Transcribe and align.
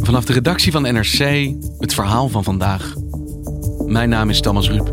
Vanaf 0.00 0.24
de 0.24 0.32
redactie 0.32 0.72
van 0.72 0.82
NRC 0.82 1.52
het 1.78 1.94
verhaal 1.94 2.28
van 2.28 2.44
vandaag. 2.44 2.94
Mijn 3.86 4.08
naam 4.08 4.30
is 4.30 4.40
Thomas 4.40 4.70
Ruip. 4.70 4.86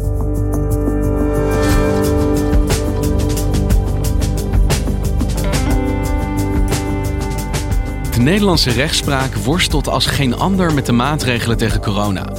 De 8.12 8.22
Nederlandse 8.22 8.72
rechtspraak 8.72 9.36
worstelt 9.36 9.88
als 9.88 10.06
geen 10.06 10.36
ander 10.36 10.74
met 10.74 10.86
de 10.86 10.92
maatregelen 10.92 11.58
tegen 11.58 11.82
corona. 11.82 12.34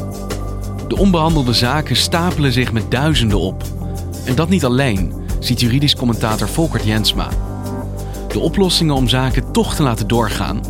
De 0.89 0.97
onbehandelde 0.97 1.53
zaken 1.53 1.97
stapelen 1.97 2.53
zich 2.53 2.73
met 2.73 2.91
duizenden 2.91 3.39
op. 3.39 3.63
En 4.25 4.35
dat 4.35 4.49
niet 4.49 4.65
alleen, 4.65 5.13
ziet 5.39 5.61
juridisch 5.61 5.97
commentator 5.97 6.49
Volkert 6.49 6.85
Jensma. 6.85 7.29
De 8.29 8.39
oplossingen 8.39 8.95
om 8.95 9.09
zaken 9.09 9.53
toch 9.53 9.75
te 9.75 9.83
laten 9.83 10.09
doorgaan, 10.09 10.61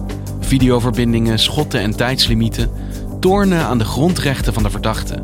videoverbindingen, 0.46 1.38
schotten 1.38 1.80
en 1.80 1.96
tijdslimieten, 1.96 2.70
tornen 3.20 3.60
aan 3.60 3.78
de 3.78 3.84
grondrechten 3.84 4.52
van 4.52 4.62
de 4.62 4.70
verdachte. 4.70 5.22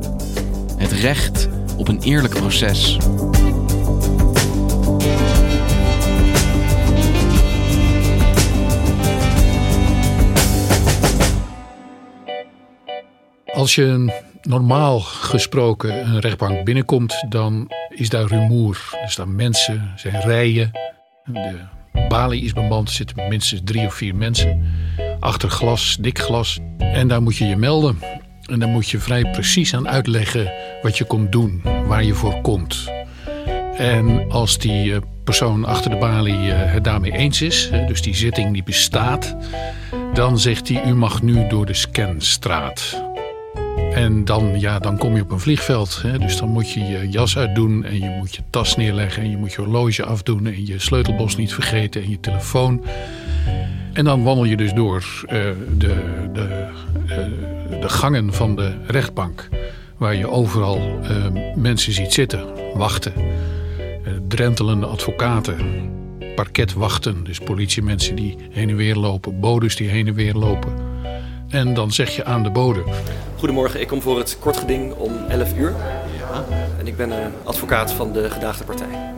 Het 0.76 0.92
recht 0.92 1.48
op 1.76 1.88
een 1.88 2.00
eerlijk 2.00 2.34
proces. 2.34 2.98
Als 13.52 13.74
je 13.74 14.12
normaal 14.42 15.00
gesproken 15.00 16.06
een 16.06 16.20
rechtbank 16.20 16.64
binnenkomt, 16.64 17.24
dan 17.28 17.72
is 17.88 18.08
daar 18.08 18.26
rumoer. 18.26 18.98
Er 19.02 19.10
staan 19.10 19.34
mensen, 19.34 19.92
zijn 19.96 20.20
rijen. 20.20 20.70
De 21.24 22.06
balie 22.08 22.44
is 22.44 22.52
bemand, 22.52 22.88
er 22.88 22.94
zitten 22.94 23.28
minstens 23.28 23.60
drie 23.64 23.86
of 23.86 23.94
vier 23.94 24.14
mensen. 24.14 24.62
Achter 25.22 25.50
glas, 25.50 25.96
dik 26.00 26.18
glas. 26.18 26.58
En 26.78 27.08
daar 27.08 27.22
moet 27.22 27.36
je 27.36 27.44
je 27.44 27.56
melden. 27.56 27.98
En 28.46 28.58
dan 28.58 28.70
moet 28.70 28.88
je 28.88 28.98
vrij 28.98 29.30
precies 29.30 29.74
aan 29.74 29.88
uitleggen 29.88 30.52
wat 30.82 30.98
je 30.98 31.04
komt 31.04 31.32
doen, 31.32 31.62
waar 31.86 32.04
je 32.04 32.14
voor 32.14 32.40
komt. 32.40 32.90
En 33.76 34.30
als 34.30 34.58
die 34.58 34.94
eh, 34.94 35.00
persoon 35.24 35.64
achter 35.64 35.90
de 35.90 35.96
balie 35.96 36.52
eh, 36.52 36.72
het 36.72 36.84
daarmee 36.84 37.12
eens 37.12 37.42
is, 37.42 37.70
dus 37.86 38.02
die 38.02 38.14
zitting 38.14 38.52
die 38.52 38.62
bestaat, 38.62 39.36
dan 40.14 40.38
zegt 40.38 40.68
hij: 40.68 40.84
U 40.86 40.94
mag 40.94 41.22
nu 41.22 41.48
door 41.48 41.66
de 41.66 41.74
scanstraat. 41.74 43.02
En 43.94 44.24
dan, 44.24 44.60
ja, 44.60 44.78
dan 44.78 44.98
kom 44.98 45.16
je 45.16 45.22
op 45.22 45.30
een 45.30 45.40
vliegveld. 45.40 46.02
Hè? 46.02 46.18
Dus 46.18 46.36
dan 46.36 46.48
moet 46.48 46.70
je 46.70 46.80
je 46.80 47.08
jas 47.08 47.36
uitdoen 47.36 47.84
en 47.84 47.98
je 47.98 48.16
moet 48.18 48.34
je 48.34 48.42
tas 48.50 48.76
neerleggen 48.76 49.22
en 49.22 49.30
je 49.30 49.36
moet 49.36 49.52
je 49.52 49.60
horloge 49.60 50.04
afdoen 50.04 50.46
en 50.46 50.66
je 50.66 50.78
sleutelbos 50.78 51.36
niet 51.36 51.54
vergeten 51.54 52.02
en 52.02 52.10
je 52.10 52.20
telefoon. 52.20 52.82
En 53.92 54.04
dan 54.04 54.22
wandel 54.22 54.44
je 54.44 54.56
dus 54.56 54.72
door 54.72 55.04
uh, 55.24 55.30
de, 55.76 55.94
de, 56.32 56.66
uh, 57.04 57.80
de 57.80 57.88
gangen 57.88 58.32
van 58.32 58.56
de 58.56 58.72
rechtbank. 58.86 59.48
Waar 59.96 60.14
je 60.14 60.28
overal 60.28 60.78
uh, 60.78 61.54
mensen 61.54 61.92
ziet 61.92 62.12
zitten, 62.12 62.46
wachten. 62.74 63.12
drentelende 64.28 64.86
advocaten, 64.86 65.56
parketwachten, 66.34 67.24
dus 67.24 67.38
politiemensen 67.38 68.14
die 68.14 68.36
heen 68.50 68.68
en 68.68 68.76
weer 68.76 68.96
lopen, 68.96 69.40
bodes 69.40 69.76
die 69.76 69.88
heen 69.88 70.06
en 70.06 70.14
weer 70.14 70.34
lopen. 70.34 70.72
En 71.48 71.74
dan 71.74 71.92
zeg 71.92 72.16
je 72.16 72.24
aan 72.24 72.42
de 72.42 72.50
bode. 72.50 72.82
Goedemorgen, 73.38 73.80
ik 73.80 73.88
kom 73.88 74.02
voor 74.02 74.18
het 74.18 74.36
kort 74.40 74.56
geding 74.56 74.92
om 74.92 75.12
11 75.28 75.56
uur. 75.56 75.74
Ja. 76.18 76.44
En 76.78 76.86
ik 76.86 76.96
ben 76.96 77.12
advocaat 77.44 77.92
van 77.92 78.12
de 78.12 78.30
gedaagde 78.30 78.64
partij. 78.64 79.12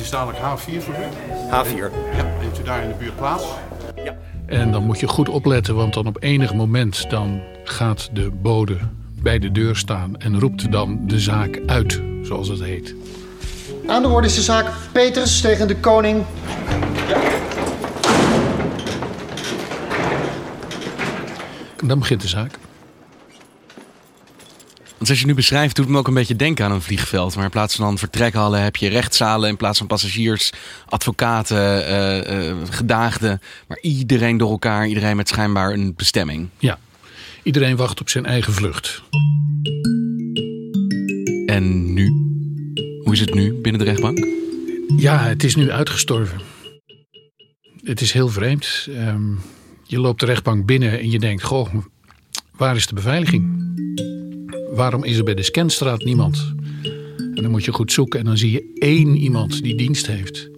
Het 0.00 0.08
is 0.08 0.14
dadelijk 0.14 0.38
H4 0.38 0.82
voor 0.84 0.94
u? 0.94 1.06
H4. 1.50 1.92
Ja, 2.16 2.26
neemt 2.40 2.58
u 2.58 2.62
daar 2.62 2.82
in 2.82 2.88
de 2.88 2.94
buurt 2.94 3.16
plaats? 3.16 3.44
Ja. 4.04 4.16
En 4.46 4.72
dan 4.72 4.84
moet 4.84 5.00
je 5.00 5.08
goed 5.08 5.28
opletten, 5.28 5.74
want 5.74 5.94
dan 5.94 6.06
op 6.06 6.16
enig 6.20 6.54
moment 6.54 7.10
dan 7.10 7.40
gaat 7.64 8.08
de 8.12 8.30
bode 8.30 8.76
bij 9.22 9.38
de 9.38 9.52
deur 9.52 9.76
staan 9.76 10.16
en 10.18 10.40
roept 10.40 10.72
dan 10.72 11.00
de 11.06 11.20
zaak 11.20 11.60
uit, 11.66 12.02
zoals 12.22 12.48
het 12.48 12.60
heet. 12.60 12.94
Aan 13.86 14.02
de 14.02 14.08
orde 14.08 14.26
is 14.26 14.34
de 14.34 14.42
zaak 14.42 14.72
Peters 14.92 15.40
tegen 15.40 15.68
de 15.68 15.76
koning. 15.76 16.24
Ja. 17.08 17.18
Dan 21.84 21.98
begint 21.98 22.20
de 22.20 22.28
zaak. 22.28 22.58
Want 25.00 25.12
als 25.12 25.20
je 25.20 25.26
nu 25.26 25.34
beschrijft, 25.34 25.76
doet 25.76 25.84
het 25.84 25.94
me 25.94 26.00
ook 26.00 26.08
een 26.08 26.14
beetje 26.14 26.36
denken 26.36 26.64
aan 26.64 26.72
een 26.72 26.82
vliegveld. 26.82 27.34
Maar 27.34 27.44
in 27.44 27.50
plaats 27.50 27.74
van 27.74 27.84
dan 27.84 27.98
vertrekhallen 27.98 28.62
heb 28.62 28.76
je 28.76 28.88
rechtszalen. 28.88 29.48
In 29.48 29.56
plaats 29.56 29.78
van 29.78 29.86
passagiers, 29.86 30.52
advocaten, 30.86 31.88
uh, 31.88 32.48
uh, 32.48 32.56
gedaagden. 32.70 33.40
Maar 33.68 33.78
iedereen 33.80 34.36
door 34.36 34.50
elkaar, 34.50 34.86
iedereen 34.86 35.16
met 35.16 35.28
schijnbaar 35.28 35.72
een 35.72 35.94
bestemming. 35.96 36.48
Ja, 36.58 36.78
iedereen 37.42 37.76
wacht 37.76 38.00
op 38.00 38.08
zijn 38.08 38.26
eigen 38.26 38.52
vlucht. 38.52 39.02
En 41.46 41.92
nu? 41.92 42.06
Hoe 43.04 43.12
is 43.12 43.20
het 43.20 43.34
nu 43.34 43.60
binnen 43.60 43.80
de 43.80 43.86
rechtbank? 43.86 44.26
Ja, 44.96 45.18
het 45.18 45.44
is 45.44 45.54
nu 45.54 45.70
uitgestorven. 45.70 46.40
Het 47.82 48.00
is 48.00 48.12
heel 48.12 48.28
vreemd. 48.28 48.86
Um, 48.88 49.40
je 49.84 50.00
loopt 50.00 50.20
de 50.20 50.26
rechtbank 50.26 50.66
binnen 50.66 50.98
en 50.98 51.10
je 51.10 51.18
denkt: 51.18 51.42
Goh, 51.42 51.74
waar 52.56 52.76
is 52.76 52.86
de 52.86 52.94
beveiliging? 52.94 53.58
Waarom 54.74 55.04
is 55.04 55.18
er 55.18 55.24
bij 55.24 55.34
de 55.34 55.42
Scanstraat 55.42 56.04
niemand? 56.04 56.54
En 57.34 57.42
dan 57.42 57.50
moet 57.50 57.64
je 57.64 57.72
goed 57.72 57.92
zoeken 57.92 58.18
en 58.18 58.24
dan 58.24 58.38
zie 58.38 58.50
je 58.50 58.72
één 58.74 59.16
iemand 59.16 59.62
die 59.62 59.74
dienst 59.74 60.06
heeft. 60.06 60.50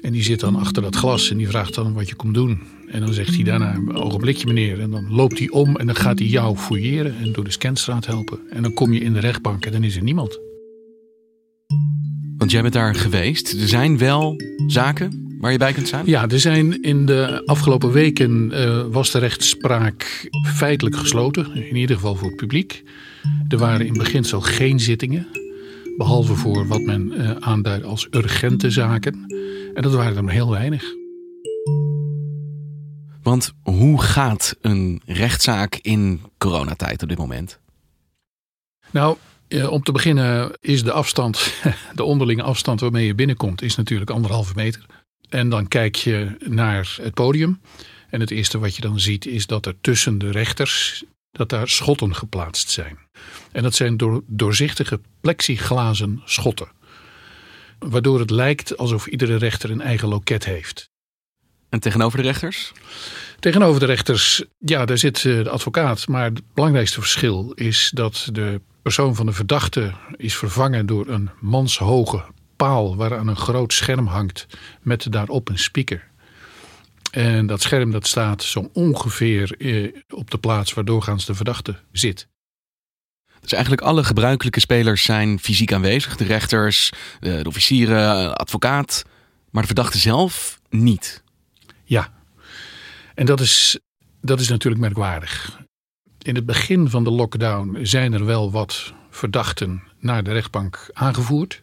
En 0.00 0.12
die 0.12 0.22
zit 0.22 0.40
dan 0.40 0.56
achter 0.56 0.82
dat 0.82 0.96
glas 0.96 1.30
en 1.30 1.36
die 1.36 1.48
vraagt 1.48 1.74
dan 1.74 1.92
wat 1.92 2.08
je 2.08 2.14
komt 2.14 2.34
doen. 2.34 2.62
En 2.88 3.00
dan 3.00 3.12
zegt 3.12 3.34
hij 3.34 3.44
daarna 3.44 3.74
een 3.74 3.94
ogenblikje 3.94 4.46
meneer. 4.46 4.80
En 4.80 4.90
dan 4.90 5.10
loopt 5.10 5.38
hij 5.38 5.48
om 5.50 5.76
en 5.76 5.86
dan 5.86 5.96
gaat 5.96 6.18
hij 6.18 6.28
jou 6.28 6.56
fouilleren 6.56 7.16
en 7.16 7.32
door 7.32 7.44
de 7.44 7.50
Scanstraat 7.50 8.06
helpen. 8.06 8.38
En 8.50 8.62
dan 8.62 8.74
kom 8.74 8.92
je 8.92 9.00
in 9.00 9.12
de 9.12 9.20
rechtbank 9.20 9.66
en 9.66 9.72
dan 9.72 9.84
is 9.84 9.96
er 9.96 10.02
niemand. 10.02 10.38
Want 12.36 12.50
jij 12.50 12.62
bent 12.62 12.74
daar 12.74 12.94
geweest. 12.94 13.52
Er 13.52 13.68
zijn 13.68 13.98
wel 13.98 14.36
zaken 14.66 15.33
waar 15.44 15.52
je 15.52 15.58
bij 15.58 15.72
kunt 15.72 15.88
zijn? 15.88 16.06
Ja, 16.06 16.28
er 16.28 16.40
zijn 16.40 16.82
in 16.82 17.06
de 17.06 17.42
afgelopen 17.46 17.92
weken 17.92 18.50
uh, 18.52 18.84
was 18.90 19.10
de 19.10 19.18
rechtspraak 19.18 20.28
feitelijk 20.46 20.96
gesloten. 20.96 21.54
In 21.54 21.76
ieder 21.76 21.96
geval 21.96 22.14
voor 22.14 22.28
het 22.28 22.36
publiek. 22.36 22.82
Er 23.48 23.58
waren 23.58 23.86
in 23.86 23.92
beginsel 23.92 24.40
geen 24.40 24.80
zittingen. 24.80 25.26
Behalve 25.96 26.34
voor 26.34 26.66
wat 26.66 26.80
men 26.80 27.12
uh, 27.12 27.30
aanduidt 27.30 27.84
als 27.84 28.06
urgente 28.10 28.70
zaken. 28.70 29.24
En 29.74 29.82
dat 29.82 29.92
waren 29.92 30.16
er 30.16 30.24
maar 30.24 30.32
heel 30.32 30.50
weinig. 30.50 30.84
Want 33.22 33.52
hoe 33.62 34.02
gaat 34.02 34.56
een 34.60 35.00
rechtszaak 35.06 35.78
in 35.82 36.20
coronatijd 36.38 37.02
op 37.02 37.08
dit 37.08 37.18
moment? 37.18 37.58
Nou, 38.90 39.16
om 39.68 39.82
te 39.82 39.92
beginnen 39.92 40.52
is 40.60 40.82
de 40.82 40.92
afstand, 40.92 41.54
de 41.94 42.04
onderlinge 42.04 42.42
afstand 42.42 42.80
waarmee 42.80 43.06
je 43.06 43.14
binnenkomt, 43.14 43.62
is 43.62 43.76
natuurlijk 43.76 44.10
anderhalve 44.10 44.52
meter. 44.56 44.86
En 45.28 45.48
dan 45.48 45.68
kijk 45.68 45.96
je 45.96 46.36
naar 46.38 46.96
het 47.02 47.14
podium. 47.14 47.60
En 48.10 48.20
het 48.20 48.30
eerste 48.30 48.58
wat 48.58 48.76
je 48.76 48.82
dan 48.82 49.00
ziet 49.00 49.26
is 49.26 49.46
dat 49.46 49.66
er 49.66 49.74
tussen 49.80 50.18
de 50.18 50.30
rechters 50.30 51.04
dat 51.30 51.48
daar 51.48 51.68
schotten 51.68 52.14
geplaatst 52.14 52.70
zijn. 52.70 52.98
En 53.52 53.62
dat 53.62 53.74
zijn 53.74 53.96
door, 53.96 54.22
doorzichtige 54.26 55.00
plexiglazen 55.20 56.22
schotten. 56.24 56.68
Waardoor 57.78 58.20
het 58.20 58.30
lijkt 58.30 58.76
alsof 58.76 59.06
iedere 59.06 59.36
rechter 59.36 59.70
een 59.70 59.80
eigen 59.80 60.08
loket 60.08 60.44
heeft. 60.44 60.90
En 61.68 61.80
tegenover 61.80 62.18
de 62.18 62.24
rechters? 62.24 62.72
Tegenover 63.40 63.80
de 63.80 63.86
rechters, 63.86 64.44
ja, 64.58 64.84
daar 64.84 64.98
zit 64.98 65.22
de 65.22 65.50
advocaat. 65.50 66.08
Maar 66.08 66.24
het 66.24 66.54
belangrijkste 66.54 67.00
verschil 67.00 67.52
is 67.54 67.90
dat 67.94 68.28
de 68.32 68.60
persoon 68.82 69.14
van 69.14 69.26
de 69.26 69.32
verdachte 69.32 69.92
is 70.16 70.36
vervangen 70.36 70.86
door 70.86 71.08
een 71.08 71.30
manshoge 71.40 72.24
paal 72.56 72.96
waaraan 72.96 73.28
een 73.28 73.36
groot 73.36 73.72
scherm 73.72 74.06
hangt 74.06 74.46
met 74.82 75.12
daarop 75.12 75.48
een 75.48 75.58
speaker. 75.58 76.12
En 77.10 77.46
dat 77.46 77.62
scherm 77.62 77.90
dat 77.90 78.06
staat 78.06 78.42
zo 78.42 78.70
ongeveer 78.72 79.54
eh, 79.58 79.92
op 80.08 80.30
de 80.30 80.38
plaats 80.38 80.72
waar 80.72 80.84
doorgaans 80.84 81.24
de 81.24 81.34
verdachte 81.34 81.76
zit. 81.92 82.28
Dus 83.40 83.52
eigenlijk 83.52 83.82
alle 83.82 84.04
gebruikelijke 84.04 84.60
spelers 84.60 85.02
zijn 85.02 85.38
fysiek 85.38 85.72
aanwezig. 85.72 86.16
De 86.16 86.24
rechters, 86.24 86.92
de 87.20 87.44
officieren, 87.46 88.34
advocaat. 88.34 89.04
Maar 89.50 89.62
de 89.62 89.68
verdachte 89.68 89.98
zelf 89.98 90.60
niet. 90.70 91.22
Ja. 91.84 92.12
En 93.14 93.26
dat 93.26 93.40
is, 93.40 93.78
dat 94.20 94.40
is 94.40 94.48
natuurlijk 94.48 94.82
merkwaardig. 94.82 95.60
In 96.22 96.34
het 96.34 96.46
begin 96.46 96.90
van 96.90 97.04
de 97.04 97.10
lockdown 97.10 97.78
zijn 97.82 98.12
er 98.12 98.24
wel 98.24 98.50
wat 98.50 98.92
verdachten 99.10 99.82
naar 99.98 100.22
de 100.22 100.32
rechtbank 100.32 100.90
aangevoerd. 100.92 101.62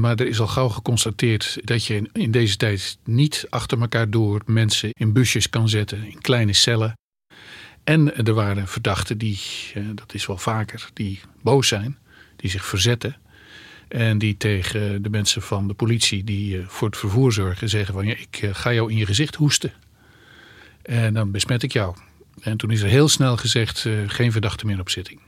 Maar 0.00 0.16
er 0.16 0.26
is 0.26 0.40
al 0.40 0.46
gauw 0.46 0.68
geconstateerd 0.68 1.58
dat 1.64 1.84
je 1.84 2.08
in 2.12 2.30
deze 2.30 2.56
tijd 2.56 2.98
niet 3.04 3.46
achter 3.50 3.80
elkaar 3.80 4.10
door 4.10 4.42
mensen 4.46 4.90
in 4.92 5.12
busjes 5.12 5.50
kan 5.50 5.68
zetten, 5.68 6.04
in 6.04 6.20
kleine 6.20 6.52
cellen. 6.52 6.94
En 7.84 8.16
er 8.26 8.34
waren 8.34 8.68
verdachten 8.68 9.18
die, 9.18 9.40
eh, 9.74 9.82
dat 9.94 10.14
is 10.14 10.26
wel 10.26 10.38
vaker, 10.38 10.88
die 10.92 11.20
boos 11.42 11.68
zijn, 11.68 11.98
die 12.36 12.50
zich 12.50 12.64
verzetten. 12.64 13.16
En 13.88 14.18
die 14.18 14.36
tegen 14.36 15.02
de 15.02 15.10
mensen 15.10 15.42
van 15.42 15.68
de 15.68 15.74
politie 15.74 16.24
die 16.24 16.58
eh, 16.58 16.64
voor 16.68 16.88
het 16.88 16.96
vervoer 16.96 17.32
zorgen 17.32 17.68
zeggen 17.68 17.94
van 17.94 18.06
ja, 18.06 18.14
ik 18.14 18.38
eh, 18.42 18.50
ga 18.52 18.72
jou 18.72 18.90
in 18.90 18.96
je 18.96 19.06
gezicht 19.06 19.34
hoesten. 19.34 19.72
En 20.82 21.14
dan 21.14 21.30
besmet 21.30 21.62
ik 21.62 21.72
jou. 21.72 21.96
En 22.40 22.56
toen 22.56 22.70
is 22.70 22.80
er 22.80 22.88
heel 22.88 23.08
snel 23.08 23.36
gezegd 23.36 23.88
geen 24.06 24.32
verdachte 24.32 24.66
meer 24.66 24.80
op 24.80 24.90
zitting. 24.90 25.20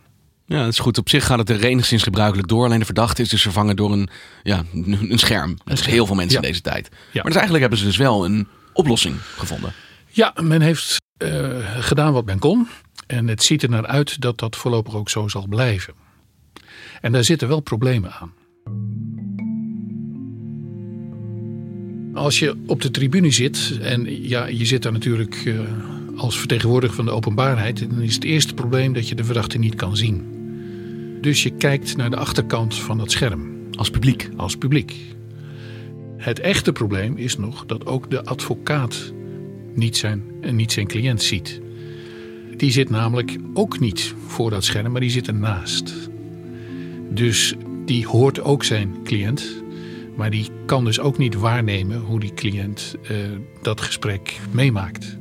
Ja, 0.49 0.59
dat 0.59 0.73
is 0.73 0.79
goed. 0.79 0.99
Op 0.99 1.09
zich 1.09 1.25
gaat 1.27 1.39
het 1.39 1.50
er 1.50 1.65
enigszins 1.65 2.03
gebruikelijk 2.03 2.49
door. 2.49 2.65
Alleen 2.65 2.79
de 2.79 2.85
verdachte 2.85 3.23
is 3.23 3.29
dus 3.29 3.43
vervangen 3.43 3.77
door 3.77 3.93
een, 3.93 4.09
ja, 4.43 4.65
een 4.73 5.19
scherm. 5.19 5.56
Dat 5.65 5.79
is 5.79 5.87
heel 5.87 6.06
veel 6.06 6.15
mensen 6.15 6.43
in 6.43 6.49
deze 6.49 6.61
tijd. 6.61 6.89
Maar 6.91 7.23
dus 7.23 7.33
eigenlijk 7.33 7.61
hebben 7.61 7.79
ze 7.79 7.85
dus 7.85 7.97
wel 7.97 8.25
een 8.25 8.49
oplossing 8.73 9.17
gevonden. 9.37 9.73
Ja, 10.09 10.35
men 10.43 10.61
heeft 10.61 10.97
uh, 11.23 11.49
gedaan 11.79 12.12
wat 12.12 12.25
men 12.25 12.39
kon. 12.39 12.69
En 13.06 13.29
het 13.29 13.43
ziet 13.43 13.62
er 13.62 13.69
naar 13.69 13.87
uit 13.87 14.21
dat 14.21 14.39
dat 14.39 14.56
voorlopig 14.56 14.95
ook 14.95 15.09
zo 15.09 15.29
zal 15.29 15.47
blijven. 15.49 15.95
En 17.01 17.12
daar 17.12 17.25
zitten 17.25 17.49
wel 17.49 17.61
problemen 17.61 18.12
aan. 18.12 18.33
Als 22.15 22.39
je 22.39 22.56
op 22.67 22.81
de 22.81 22.91
tribune 22.91 23.31
zit, 23.31 23.79
en 23.81 24.29
ja, 24.29 24.47
je 24.47 24.67
zit 24.67 24.83
daar 24.83 24.93
natuurlijk 24.93 25.44
uh, 25.44 25.61
als 26.17 26.39
vertegenwoordiger 26.39 26.97
van 26.97 27.05
de 27.05 27.11
openbaarheid, 27.11 27.91
dan 27.91 28.01
is 28.01 28.15
het 28.15 28.25
eerste 28.25 28.55
probleem 28.55 28.93
dat 28.93 29.09
je 29.09 29.15
de 29.15 29.25
verdachte 29.25 29.59
niet 29.59 29.75
kan 29.75 29.97
zien. 29.97 30.38
Dus 31.20 31.43
je 31.43 31.50
kijkt 31.50 31.97
naar 31.97 32.11
de 32.11 32.17
achterkant 32.17 32.75
van 32.75 32.99
het 32.99 33.11
scherm. 33.11 33.56
Als 33.76 33.91
publiek? 33.91 34.29
Als 34.37 34.56
publiek. 34.56 34.94
Het 36.17 36.41
echte 36.41 36.73
probleem 36.73 37.17
is 37.17 37.37
nog 37.37 37.67
dat 37.67 37.87
ook 37.87 38.11
de 38.11 38.25
advocaat 38.25 39.12
niet 39.75 39.97
zijn, 39.97 40.23
niet 40.50 40.73
zijn 40.73 40.87
cliënt 40.87 41.23
ziet. 41.23 41.61
Die 42.56 42.70
zit 42.70 42.91
namelijk 42.91 43.37
ook 43.55 43.81
niet 43.81 44.15
voor 44.26 44.50
dat 44.50 44.65
scherm, 44.65 44.93
maar 44.93 45.00
die 45.00 45.11
zit 45.11 45.26
ernaast. 45.29 45.94
Dus 47.11 47.55
die 47.85 48.06
hoort 48.06 48.41
ook 48.41 48.65
zijn 48.65 48.94
cliënt, 49.05 49.62
maar 50.17 50.31
die 50.31 50.47
kan 50.67 50.85
dus 50.85 51.00
ook 51.00 51.19
niet 51.19 51.35
waarnemen 51.35 52.00
hoe 52.00 52.20
die 52.20 52.35
cliënt 52.35 52.97
uh, 53.03 53.17
dat 53.62 53.81
gesprek 53.81 54.38
meemaakt. 54.50 55.19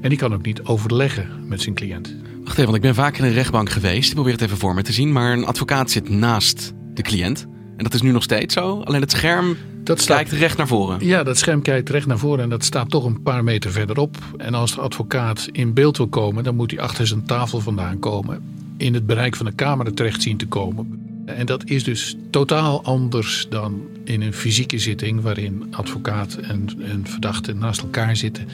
En 0.00 0.08
die 0.08 0.18
kan 0.18 0.34
ook 0.34 0.44
niet 0.44 0.62
overleggen 0.62 1.28
met 1.48 1.60
zijn 1.60 1.74
cliënt. 1.74 2.16
Wacht 2.48 2.60
even, 2.60 2.72
want 2.72 2.84
ik 2.84 2.94
ben 2.94 3.04
vaak 3.04 3.18
in 3.18 3.24
een 3.24 3.32
rechtbank 3.32 3.70
geweest. 3.70 4.08
Ik 4.08 4.14
probeer 4.14 4.32
het 4.32 4.42
even 4.42 4.56
voor 4.56 4.74
me 4.74 4.82
te 4.82 4.92
zien. 4.92 5.12
Maar 5.12 5.32
een 5.32 5.46
advocaat 5.46 5.90
zit 5.90 6.08
naast 6.08 6.72
de 6.94 7.02
cliënt. 7.02 7.46
En 7.76 7.84
dat 7.84 7.94
is 7.94 8.02
nu 8.02 8.10
nog 8.10 8.22
steeds 8.22 8.54
zo. 8.54 8.80
Alleen 8.80 9.00
het 9.00 9.10
scherm 9.10 9.56
dat 9.84 10.00
staat, 10.00 10.16
kijkt 10.16 10.32
recht 10.32 10.56
naar 10.56 10.66
voren. 10.66 11.06
Ja, 11.06 11.22
dat 11.22 11.38
scherm 11.38 11.62
kijkt 11.62 11.88
recht 11.88 12.06
naar 12.06 12.18
voren. 12.18 12.42
En 12.42 12.48
dat 12.48 12.64
staat 12.64 12.90
toch 12.90 13.04
een 13.04 13.22
paar 13.22 13.44
meter 13.44 13.70
verderop. 13.70 14.16
En 14.36 14.54
als 14.54 14.74
de 14.74 14.80
advocaat 14.80 15.48
in 15.52 15.74
beeld 15.74 15.96
wil 15.96 16.08
komen, 16.08 16.44
dan 16.44 16.56
moet 16.56 16.70
hij 16.70 16.80
achter 16.80 17.06
zijn 17.06 17.24
tafel 17.24 17.60
vandaan 17.60 17.98
komen. 17.98 18.42
In 18.76 18.94
het 18.94 19.06
bereik 19.06 19.36
van 19.36 19.46
de 19.46 19.54
camera 19.54 19.90
terecht 19.94 20.22
zien 20.22 20.36
te 20.36 20.46
komen. 20.46 21.00
En 21.26 21.46
dat 21.46 21.64
is 21.64 21.84
dus 21.84 22.16
totaal 22.30 22.84
anders 22.84 23.46
dan 23.50 23.80
in 24.04 24.22
een 24.22 24.34
fysieke 24.34 24.78
zitting 24.78 25.20
waarin 25.20 25.66
advocaat 25.70 26.34
en, 26.34 26.68
en 26.80 27.06
verdachte 27.06 27.54
naast 27.54 27.80
elkaar 27.80 28.16
zitten. 28.16 28.48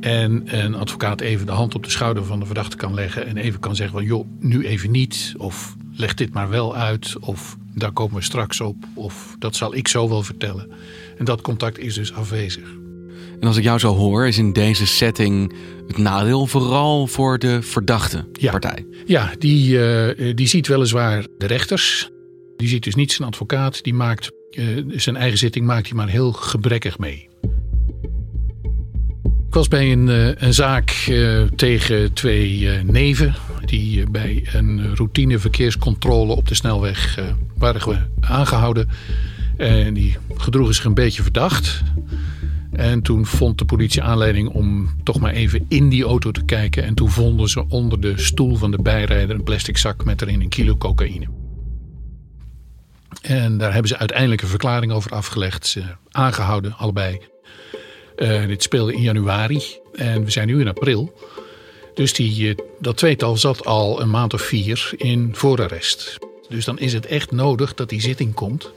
En 0.00 0.42
een 0.44 0.74
advocaat 0.74 1.20
even 1.20 1.46
de 1.46 1.52
hand 1.52 1.74
op 1.74 1.84
de 1.84 1.90
schouder 1.90 2.24
van 2.24 2.40
de 2.40 2.46
verdachte 2.46 2.76
kan 2.76 2.94
leggen 2.94 3.26
en 3.26 3.36
even 3.36 3.60
kan 3.60 3.76
zeggen 3.76 3.96
van 3.96 4.04
joh, 4.04 4.26
nu 4.40 4.66
even 4.66 4.90
niet. 4.90 5.34
Of 5.36 5.76
leg 5.92 6.14
dit 6.14 6.32
maar 6.32 6.48
wel 6.48 6.76
uit. 6.76 7.14
Of 7.20 7.56
daar 7.74 7.92
komen 7.92 8.16
we 8.16 8.22
straks 8.22 8.60
op. 8.60 8.76
Of 8.94 9.36
dat 9.38 9.56
zal 9.56 9.74
ik 9.74 9.88
zo 9.88 10.08
wel 10.08 10.22
vertellen. 10.22 10.70
En 11.18 11.24
dat 11.24 11.40
contact 11.40 11.78
is 11.78 11.94
dus 11.94 12.12
afwezig. 12.12 12.76
En 13.40 13.46
als 13.46 13.56
ik 13.56 13.62
jou 13.62 13.78
zo 13.78 13.94
hoor, 13.94 14.26
is 14.26 14.38
in 14.38 14.52
deze 14.52 14.86
setting 14.86 15.52
het 15.86 15.98
nadeel 15.98 16.46
vooral 16.46 17.06
voor 17.06 17.38
de 17.38 17.62
verdachte 17.62 18.24
partij. 18.50 18.86
Ja, 19.06 19.32
die, 19.38 19.78
uh, 19.78 20.34
die 20.34 20.46
ziet 20.46 20.66
weliswaar 20.66 21.26
de 21.38 21.46
rechters. 21.46 22.10
Die 22.56 22.68
ziet 22.68 22.84
dus 22.84 22.94
niet 22.94 23.12
zijn 23.12 23.28
advocaat. 23.28 23.82
Die 23.82 23.94
maakt 23.94 24.30
uh, 24.50 24.84
zijn 24.88 25.16
eigen 25.16 25.38
zitting 25.38 25.66
maakt 25.66 25.86
hij 25.86 25.96
maar 25.96 26.08
heel 26.08 26.32
gebrekkig 26.32 26.98
mee. 26.98 27.28
Ik 29.48 29.54
was 29.54 29.68
bij 29.68 29.92
een, 29.92 30.08
eh, 30.08 30.30
een 30.34 30.54
zaak 30.54 31.06
uh, 31.08 31.42
tegen 31.42 32.12
twee 32.12 32.60
uh, 32.60 32.82
neven. 32.82 33.34
Die 33.64 34.10
bij 34.10 34.46
een 34.52 34.96
routine 34.96 35.38
verkeerscontrole 35.38 36.32
op 36.32 36.48
de 36.48 36.54
snelweg 36.54 37.18
waren 37.56 38.10
aangehouden. 38.20 38.88
En 39.56 39.94
die 39.94 40.16
gedroegen 40.36 40.74
zich 40.74 40.84
een 40.84 40.94
beetje 40.94 41.22
verdacht. 41.22 41.82
En 42.72 43.02
toen 43.02 43.26
vond 43.26 43.58
de 43.58 43.64
politie 43.64 44.02
aanleiding 44.02 44.48
om 44.48 44.90
toch 45.02 45.20
maar 45.20 45.32
even 45.32 45.64
in 45.68 45.88
die 45.88 46.04
auto 46.04 46.30
te 46.30 46.44
kijken. 46.44 46.84
En 46.84 46.94
toen 46.94 47.10
vonden 47.10 47.48
ze 47.48 47.68
onder 47.68 48.00
de 48.00 48.12
stoel 48.16 48.56
van 48.56 48.70
de 48.70 48.82
bijrijder 48.82 49.36
een 49.36 49.42
plastic 49.42 49.76
zak 49.76 50.04
met 50.04 50.22
erin 50.22 50.40
een 50.40 50.48
kilo 50.48 50.76
cocaïne. 50.76 51.26
En 53.22 53.58
daar 53.58 53.72
hebben 53.72 53.88
ze 53.88 53.98
uiteindelijk 53.98 54.42
een 54.42 54.48
verklaring 54.48 54.92
over 54.92 55.10
afgelegd. 55.10 55.66
Ze 55.66 55.82
aangehouden, 56.10 56.76
allebei. 56.76 57.20
Uh, 58.18 58.46
dit 58.46 58.62
speelde 58.62 58.92
in 58.92 59.02
januari 59.02 59.62
en 59.92 60.24
we 60.24 60.30
zijn 60.30 60.46
nu 60.46 60.60
in 60.60 60.68
april. 60.68 61.12
Dus 61.94 62.12
die, 62.12 62.48
uh, 62.48 62.54
dat 62.80 62.96
tweetal 62.96 63.36
zat 63.36 63.64
al 63.66 64.00
een 64.00 64.10
maand 64.10 64.34
of 64.34 64.42
vier 64.42 64.90
in 64.96 65.30
voorarrest. 65.32 66.18
Dus 66.48 66.64
dan 66.64 66.78
is 66.78 66.92
het 66.92 67.06
echt 67.06 67.30
nodig 67.30 67.74
dat 67.74 67.88
die 67.88 68.00
zitting 68.00 68.34
komt, 68.34 68.70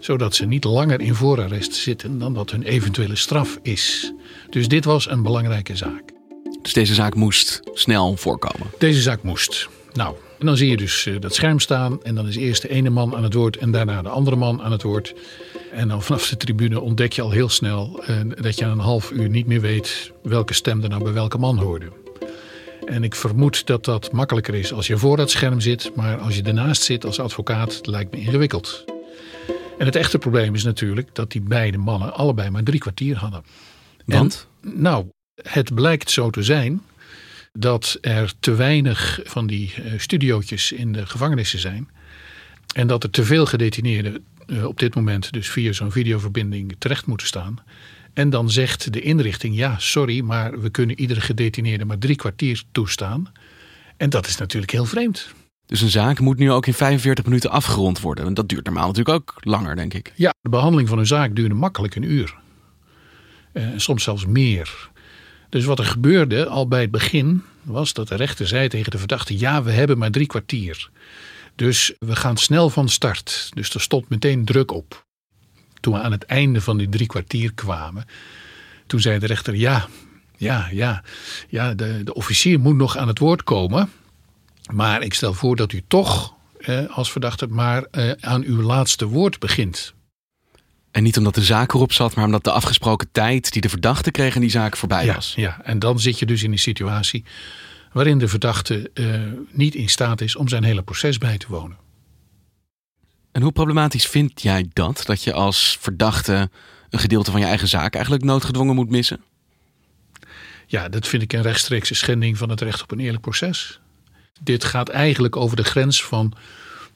zodat 0.00 0.34
ze 0.34 0.46
niet 0.46 0.64
langer 0.64 1.00
in 1.00 1.14
voorarrest 1.14 1.74
zitten 1.74 2.18
dan 2.18 2.34
dat 2.34 2.50
hun 2.50 2.62
eventuele 2.62 3.16
straf 3.16 3.58
is. 3.62 4.12
Dus 4.50 4.68
dit 4.68 4.84
was 4.84 5.10
een 5.10 5.22
belangrijke 5.22 5.76
zaak. 5.76 6.02
Dus 6.62 6.72
deze 6.72 6.94
zaak 6.94 7.14
moest 7.14 7.60
snel 7.72 8.16
voorkomen? 8.16 8.66
Deze 8.78 9.00
zaak 9.00 9.22
moest. 9.22 9.68
Nou, 9.92 10.14
en 10.38 10.46
dan 10.46 10.56
zie 10.56 10.70
je 10.70 10.76
dus 10.76 11.06
uh, 11.06 11.20
dat 11.20 11.34
scherm 11.34 11.60
staan 11.60 12.02
en 12.02 12.14
dan 12.14 12.28
is 12.28 12.36
eerst 12.36 12.62
de 12.62 12.68
ene 12.68 12.90
man 12.90 13.16
aan 13.16 13.22
het 13.22 13.34
woord 13.34 13.56
en 13.56 13.70
daarna 13.70 14.02
de 14.02 14.08
andere 14.08 14.36
man 14.36 14.62
aan 14.62 14.72
het 14.72 14.82
woord. 14.82 15.14
En 15.72 15.88
dan 15.88 16.02
vanaf 16.02 16.28
de 16.28 16.36
tribune 16.36 16.80
ontdek 16.80 17.12
je 17.12 17.22
al 17.22 17.30
heel 17.30 17.48
snel 17.48 18.04
uh, 18.08 18.20
dat 18.40 18.58
je 18.58 18.64
een 18.64 18.78
half 18.78 19.10
uur 19.10 19.28
niet 19.28 19.46
meer 19.46 19.60
weet 19.60 20.12
welke 20.22 20.54
stem 20.54 20.82
er 20.82 20.88
nou 20.88 21.02
bij 21.02 21.12
welke 21.12 21.38
man 21.38 21.58
hoorde. 21.58 21.92
En 22.84 23.04
ik 23.04 23.14
vermoed 23.14 23.66
dat 23.66 23.84
dat 23.84 24.12
makkelijker 24.12 24.54
is 24.54 24.72
als 24.72 24.86
je 24.86 24.98
voor 24.98 25.16
dat 25.16 25.30
scherm 25.30 25.60
zit, 25.60 25.90
maar 25.94 26.18
als 26.18 26.36
je 26.36 26.42
ernaast 26.42 26.82
zit 26.82 27.04
als 27.04 27.20
advocaat, 27.20 27.86
lijkt 27.86 28.12
me 28.12 28.20
ingewikkeld. 28.20 28.84
En 29.78 29.86
het 29.86 29.96
echte 29.96 30.18
probleem 30.18 30.54
is 30.54 30.64
natuurlijk 30.64 31.14
dat 31.14 31.30
die 31.30 31.40
beide 31.40 31.78
mannen 31.78 32.14
allebei 32.14 32.50
maar 32.50 32.62
drie 32.62 32.80
kwartier 32.80 33.16
hadden. 33.16 33.44
Want? 34.04 34.46
nou, 34.60 35.06
het 35.42 35.74
blijkt 35.74 36.10
zo 36.10 36.30
te 36.30 36.42
zijn 36.42 36.82
dat 37.52 37.98
er 38.00 38.32
te 38.40 38.54
weinig 38.54 39.20
van 39.24 39.46
die 39.46 39.74
uh, 39.78 39.92
studiootjes 39.96 40.72
in 40.72 40.92
de 40.92 41.06
gevangenissen 41.06 41.58
zijn. 41.58 41.88
En 42.74 42.86
dat 42.86 43.02
er 43.02 43.10
te 43.10 43.24
veel 43.24 43.46
gedetineerden 43.46 44.24
uh, 44.46 44.64
op 44.64 44.78
dit 44.78 44.94
moment 44.94 45.32
dus 45.32 45.50
via 45.50 45.72
zo'n 45.72 45.92
videoverbinding 45.92 46.76
terecht 46.78 47.06
moeten 47.06 47.26
staan. 47.26 47.58
En 48.12 48.30
dan 48.30 48.50
zegt 48.50 48.92
de 48.92 49.00
inrichting, 49.00 49.56
ja 49.56 49.78
sorry, 49.78 50.20
maar 50.20 50.60
we 50.60 50.70
kunnen 50.70 51.00
iedere 51.00 51.20
gedetineerde 51.20 51.84
maar 51.84 51.98
drie 51.98 52.16
kwartier 52.16 52.62
toestaan. 52.72 53.32
En 53.96 54.10
dat 54.10 54.26
is 54.26 54.36
natuurlijk 54.36 54.72
heel 54.72 54.84
vreemd. 54.84 55.34
Dus 55.66 55.80
een 55.80 55.90
zaak 55.90 56.18
moet 56.18 56.38
nu 56.38 56.50
ook 56.50 56.66
in 56.66 56.74
45 56.74 57.24
minuten 57.24 57.50
afgerond 57.50 58.00
worden. 58.00 58.26
En 58.26 58.34
dat 58.34 58.48
duurt 58.48 58.64
normaal 58.64 58.86
natuurlijk 58.86 59.16
ook 59.16 59.36
langer, 59.40 59.76
denk 59.76 59.94
ik. 59.94 60.12
Ja, 60.14 60.34
de 60.40 60.48
behandeling 60.48 60.88
van 60.88 60.98
een 60.98 61.06
zaak 61.06 61.36
duurde 61.36 61.54
makkelijk 61.54 61.94
een 61.94 62.10
uur. 62.10 62.34
Uh, 63.52 63.68
soms 63.76 64.02
zelfs 64.02 64.26
meer. 64.26 64.90
Dus 65.48 65.64
wat 65.64 65.78
er 65.78 65.84
gebeurde 65.84 66.46
al 66.46 66.68
bij 66.68 66.80
het 66.80 66.90
begin 66.90 67.42
was 67.62 67.92
dat 67.92 68.08
de 68.08 68.14
rechter 68.14 68.46
zei 68.46 68.68
tegen 68.68 68.90
de 68.90 68.98
verdachte: 68.98 69.38
ja, 69.38 69.62
we 69.62 69.70
hebben 69.70 69.98
maar 69.98 70.10
drie 70.10 70.26
kwartier. 70.26 70.90
Dus 71.62 71.92
we 71.98 72.16
gaan 72.16 72.36
snel 72.36 72.70
van 72.70 72.88
start. 72.88 73.50
Dus 73.54 73.74
er 73.74 73.80
stond 73.80 74.08
meteen 74.08 74.44
druk 74.44 74.70
op. 74.70 75.06
Toen 75.80 75.92
we 75.92 76.00
aan 76.00 76.12
het 76.12 76.24
einde 76.24 76.60
van 76.60 76.76
die 76.76 76.88
drie 76.88 77.06
kwartier 77.06 77.52
kwamen, 77.52 78.06
toen 78.86 79.00
zei 79.00 79.18
de 79.18 79.26
rechter: 79.26 79.54
ja, 79.54 79.88
ja, 80.36 80.68
ja, 80.72 81.02
ja 81.48 81.74
de, 81.74 82.00
de 82.04 82.14
officier 82.14 82.60
moet 82.60 82.76
nog 82.76 82.96
aan 82.96 83.08
het 83.08 83.18
woord 83.18 83.42
komen. 83.42 83.90
Maar 84.72 85.02
ik 85.02 85.14
stel 85.14 85.34
voor 85.34 85.56
dat 85.56 85.72
u 85.72 85.82
toch 85.88 86.34
eh, 86.58 86.96
als 86.96 87.12
verdachte 87.12 87.46
maar 87.46 87.82
eh, 87.90 88.10
aan 88.20 88.42
uw 88.42 88.62
laatste 88.62 89.06
woord 89.06 89.38
begint. 89.38 89.94
En 90.90 91.02
niet 91.02 91.18
omdat 91.18 91.34
de 91.34 91.44
zaak 91.44 91.72
erop 91.72 91.92
zat, 91.92 92.14
maar 92.14 92.24
omdat 92.24 92.44
de 92.44 92.52
afgesproken 92.52 93.08
tijd 93.12 93.52
die 93.52 93.62
de 93.62 93.68
verdachte 93.68 94.10
kreeg 94.10 94.34
in 94.34 94.40
die 94.40 94.50
zaak 94.50 94.76
voorbij 94.76 95.04
ja, 95.04 95.14
was. 95.14 95.32
Ja, 95.36 95.60
en 95.64 95.78
dan 95.78 96.00
zit 96.00 96.18
je 96.18 96.26
dus 96.26 96.42
in 96.42 96.52
een 96.52 96.58
situatie 96.58 97.24
waarin 97.92 98.18
de 98.18 98.28
verdachte 98.28 98.90
uh, 98.94 99.22
niet 99.50 99.74
in 99.74 99.88
staat 99.88 100.20
is 100.20 100.36
om 100.36 100.48
zijn 100.48 100.64
hele 100.64 100.82
proces 100.82 101.18
bij 101.18 101.38
te 101.38 101.46
wonen. 101.48 101.76
En 103.32 103.42
hoe 103.42 103.52
problematisch 103.52 104.06
vind 104.06 104.42
jij 104.42 104.68
dat? 104.72 105.02
Dat 105.06 105.22
je 105.22 105.32
als 105.32 105.76
verdachte 105.80 106.50
een 106.90 106.98
gedeelte 106.98 107.30
van 107.30 107.40
je 107.40 107.46
eigen 107.46 107.68
zaak 107.68 107.94
eigenlijk 107.94 108.24
noodgedwongen 108.24 108.74
moet 108.74 108.90
missen? 108.90 109.20
Ja, 110.66 110.88
dat 110.88 111.08
vind 111.08 111.22
ik 111.22 111.32
een 111.32 111.42
rechtstreekse 111.42 111.94
schending 111.94 112.38
van 112.38 112.48
het 112.48 112.60
recht 112.60 112.82
op 112.82 112.90
een 112.90 113.00
eerlijk 113.00 113.22
proces. 113.22 113.80
Dit 114.40 114.64
gaat 114.64 114.88
eigenlijk 114.88 115.36
over 115.36 115.56
de 115.56 115.64
grens 115.64 116.04
van 116.04 116.32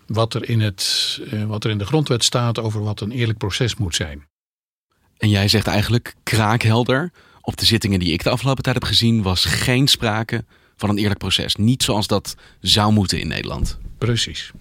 wat 0.06 0.34
er 0.34 0.48
in, 0.48 0.60
het, 0.60 1.20
uh, 1.32 1.44
wat 1.44 1.64
er 1.64 1.70
in 1.70 1.78
de 1.78 1.86
grondwet 1.86 2.24
staat 2.24 2.58
over 2.58 2.82
wat 2.82 3.00
een 3.00 3.10
eerlijk 3.10 3.38
proces 3.38 3.76
moet 3.76 3.94
zijn. 3.94 4.26
En 5.18 5.28
jij 5.28 5.48
zegt 5.48 5.66
eigenlijk 5.66 6.14
kraakhelder. 6.22 7.12
Op 7.40 7.56
de 7.56 7.66
zittingen 7.66 7.98
die 7.98 8.12
ik 8.12 8.22
de 8.22 8.30
afgelopen 8.30 8.62
tijd 8.62 8.74
heb 8.74 8.84
gezien, 8.84 9.22
was 9.22 9.44
geen 9.44 9.88
sprake 9.88 10.44
van 10.76 10.88
een 10.88 10.98
eerlijk 10.98 11.18
proces. 11.18 11.56
Niet 11.56 11.82
zoals 11.82 12.06
dat 12.06 12.34
zou 12.60 12.92
moeten 12.92 13.20
in 13.20 13.28
Nederland. 13.28 13.78
Precies. 13.98 14.52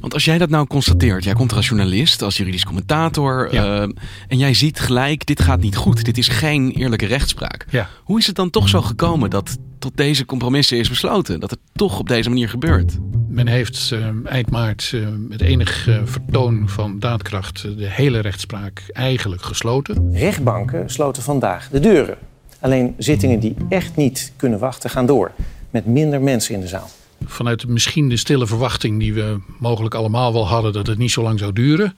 Want 0.00 0.14
als 0.14 0.24
jij 0.24 0.38
dat 0.38 0.48
nou 0.48 0.66
constateert, 0.66 1.24
jij 1.24 1.32
komt 1.32 1.50
er 1.50 1.56
als 1.56 1.68
journalist, 1.68 2.22
als 2.22 2.36
juridisch 2.36 2.64
commentator. 2.64 3.54
Ja. 3.54 3.82
eh, 3.82 3.88
en 4.28 4.38
jij 4.38 4.54
ziet 4.54 4.80
gelijk, 4.80 5.26
dit 5.26 5.40
gaat 5.42 5.60
niet 5.60 5.76
goed. 5.76 6.04
Dit 6.04 6.18
is 6.18 6.28
geen 6.28 6.70
eerlijke 6.70 7.06
rechtspraak. 7.06 7.66
Ja. 7.70 7.88
Hoe 8.02 8.18
is 8.18 8.26
het 8.26 8.36
dan 8.36 8.50
toch 8.50 8.68
zo 8.68 8.82
gekomen 8.82 9.30
dat 9.30 9.56
tot 9.78 9.96
deze 9.96 10.24
compromissen 10.24 10.78
is 10.78 10.88
besloten? 10.88 11.40
Dat 11.40 11.50
het 11.50 11.58
toch 11.72 11.98
op 11.98 12.08
deze 12.08 12.28
manier 12.28 12.48
gebeurt? 12.48 12.98
Men 13.28 13.46
heeft 13.46 13.90
eh, 13.92 14.08
eind 14.24 14.50
maart 14.50 14.90
eh, 14.94 15.00
met 15.18 15.40
enig 15.40 15.88
vertoon 16.04 16.68
van 16.68 16.98
daadkracht 16.98 17.62
de 17.62 17.90
hele 17.90 18.18
rechtspraak 18.18 18.82
eigenlijk 18.92 19.42
gesloten. 19.42 20.10
Rechtbanken 20.12 20.90
sloten 20.90 21.22
vandaag 21.22 21.68
de 21.68 21.80
deuren. 21.80 22.18
Alleen 22.64 22.94
zittingen 22.98 23.40
die 23.40 23.54
echt 23.68 23.96
niet 23.96 24.32
kunnen 24.36 24.58
wachten 24.58 24.90
gaan 24.90 25.06
door. 25.06 25.32
Met 25.70 25.86
minder 25.86 26.20
mensen 26.20 26.54
in 26.54 26.60
de 26.60 26.68
zaal. 26.68 26.90
Vanuit 27.24 27.66
misschien 27.66 28.08
de 28.08 28.16
stille 28.16 28.46
verwachting 28.46 28.98
die 28.98 29.14
we 29.14 29.40
mogelijk 29.58 29.94
allemaal 29.94 30.32
wel 30.32 30.48
hadden 30.48 30.72
dat 30.72 30.86
het 30.86 30.98
niet 30.98 31.10
zo 31.10 31.22
lang 31.22 31.38
zou 31.38 31.52
duren. 31.52 31.96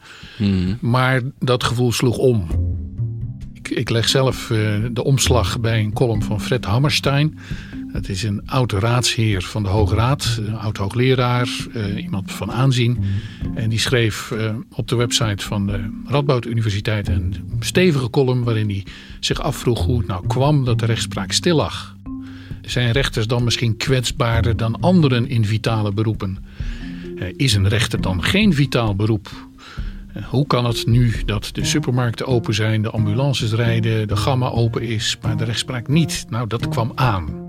Maar 0.80 1.20
dat 1.38 1.64
gevoel 1.64 1.92
sloeg 1.92 2.16
om. 2.16 2.46
Ik, 3.52 3.68
ik 3.68 3.90
leg 3.90 4.08
zelf 4.08 4.50
eh, 4.50 4.58
de 4.92 5.04
omslag 5.04 5.60
bij 5.60 5.80
een 5.80 5.92
column 5.92 6.22
van 6.22 6.40
Fred 6.40 6.64
Hammerstein. 6.64 7.38
Het 7.96 8.08
is 8.08 8.22
een 8.22 8.42
oud 8.46 8.72
raadsheer 8.72 9.42
van 9.42 9.62
de 9.62 9.68
Hoge 9.68 9.94
Raad, 9.94 10.40
een 10.46 10.56
oud 10.56 10.76
hoogleraar, 10.76 11.48
eh, 11.72 12.02
iemand 12.02 12.32
van 12.32 12.52
aanzien. 12.52 12.98
En 13.54 13.68
die 13.68 13.78
schreef 13.78 14.30
eh, 14.30 14.54
op 14.70 14.88
de 14.88 14.96
website 14.96 15.44
van 15.44 15.66
de 15.66 15.90
Radboud 16.06 16.44
Universiteit 16.46 17.08
een 17.08 17.34
stevige 17.60 18.10
column 18.10 18.44
waarin 18.44 18.68
hij 18.68 18.86
zich 19.20 19.40
afvroeg 19.40 19.84
hoe 19.84 19.98
het 19.98 20.06
nou 20.06 20.26
kwam 20.26 20.64
dat 20.64 20.78
de 20.78 20.86
rechtspraak 20.86 21.32
stil 21.32 21.56
lag. 21.56 21.96
Zijn 22.60 22.92
rechters 22.92 23.26
dan 23.26 23.44
misschien 23.44 23.76
kwetsbaarder 23.76 24.56
dan 24.56 24.80
anderen 24.80 25.28
in 25.28 25.44
vitale 25.44 25.92
beroepen? 25.92 26.38
Eh, 27.18 27.28
Is 27.36 27.54
een 27.54 27.68
rechter 27.68 28.00
dan 28.00 28.22
geen 28.22 28.54
vitaal 28.54 28.94
beroep? 28.94 29.30
Hoe 30.24 30.46
kan 30.46 30.64
het 30.64 30.86
nu 30.86 31.12
dat 31.26 31.48
de 31.52 31.64
supermarkten 31.64 32.26
open 32.26 32.54
zijn, 32.54 32.82
de 32.82 32.90
ambulances 32.90 33.52
rijden, 33.52 34.08
de 34.08 34.16
gamma 34.16 34.48
open 34.48 34.82
is, 34.82 35.18
maar 35.22 35.36
de 35.36 35.44
rechtspraak 35.44 35.88
niet? 35.88 36.26
Nou, 36.28 36.46
dat 36.46 36.68
kwam 36.68 36.92
aan. 36.94 37.45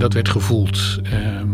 Dat 0.00 0.12
werd 0.12 0.28
gevoeld. 0.28 0.98
Ehm, 1.02 1.48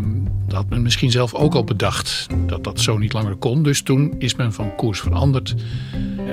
dat 0.47 0.57
had 0.57 0.69
men 0.69 0.83
misschien 0.83 1.11
zelf 1.11 1.35
ook 1.35 1.55
al 1.55 1.65
bedacht 1.65 2.27
dat 2.47 2.65
dat 2.65 2.81
zo 2.81 2.99
niet 2.99 3.13
langer 3.13 3.37
kon. 3.37 3.63
Dus 3.63 3.83
toen 3.83 4.15
is 4.19 4.35
men 4.35 4.53
van 4.53 4.75
koers 4.75 5.01
veranderd 5.01 5.55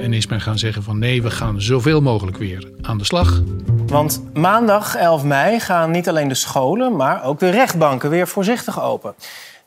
en 0.02 0.14
is 0.14 0.28
men 0.28 0.42
gaan 0.42 0.58
zeggen 0.58 0.84
van 0.84 1.00
nee, 1.00 1.22
we 1.22 1.32
gaan 1.32 1.62
zoveel 1.62 2.02
mogelijk 2.02 2.38
weer 2.38 2.72
aan 2.82 2.98
de 2.98 3.04
slag. 3.04 3.42
Want 3.88 4.24
maandag 4.34 4.96
11 4.96 5.24
mei 5.24 5.60
gaan 5.60 5.92
niet 5.92 6.10
alleen 6.10 6.28
de 6.28 6.36
scholen, 6.36 6.96
maar 6.96 7.24
ook 7.24 7.40
de 7.40 7.50
rechtbanken 7.50 8.10
weer 8.10 8.28
voorzichtig 8.28 8.82
open. 8.82 9.14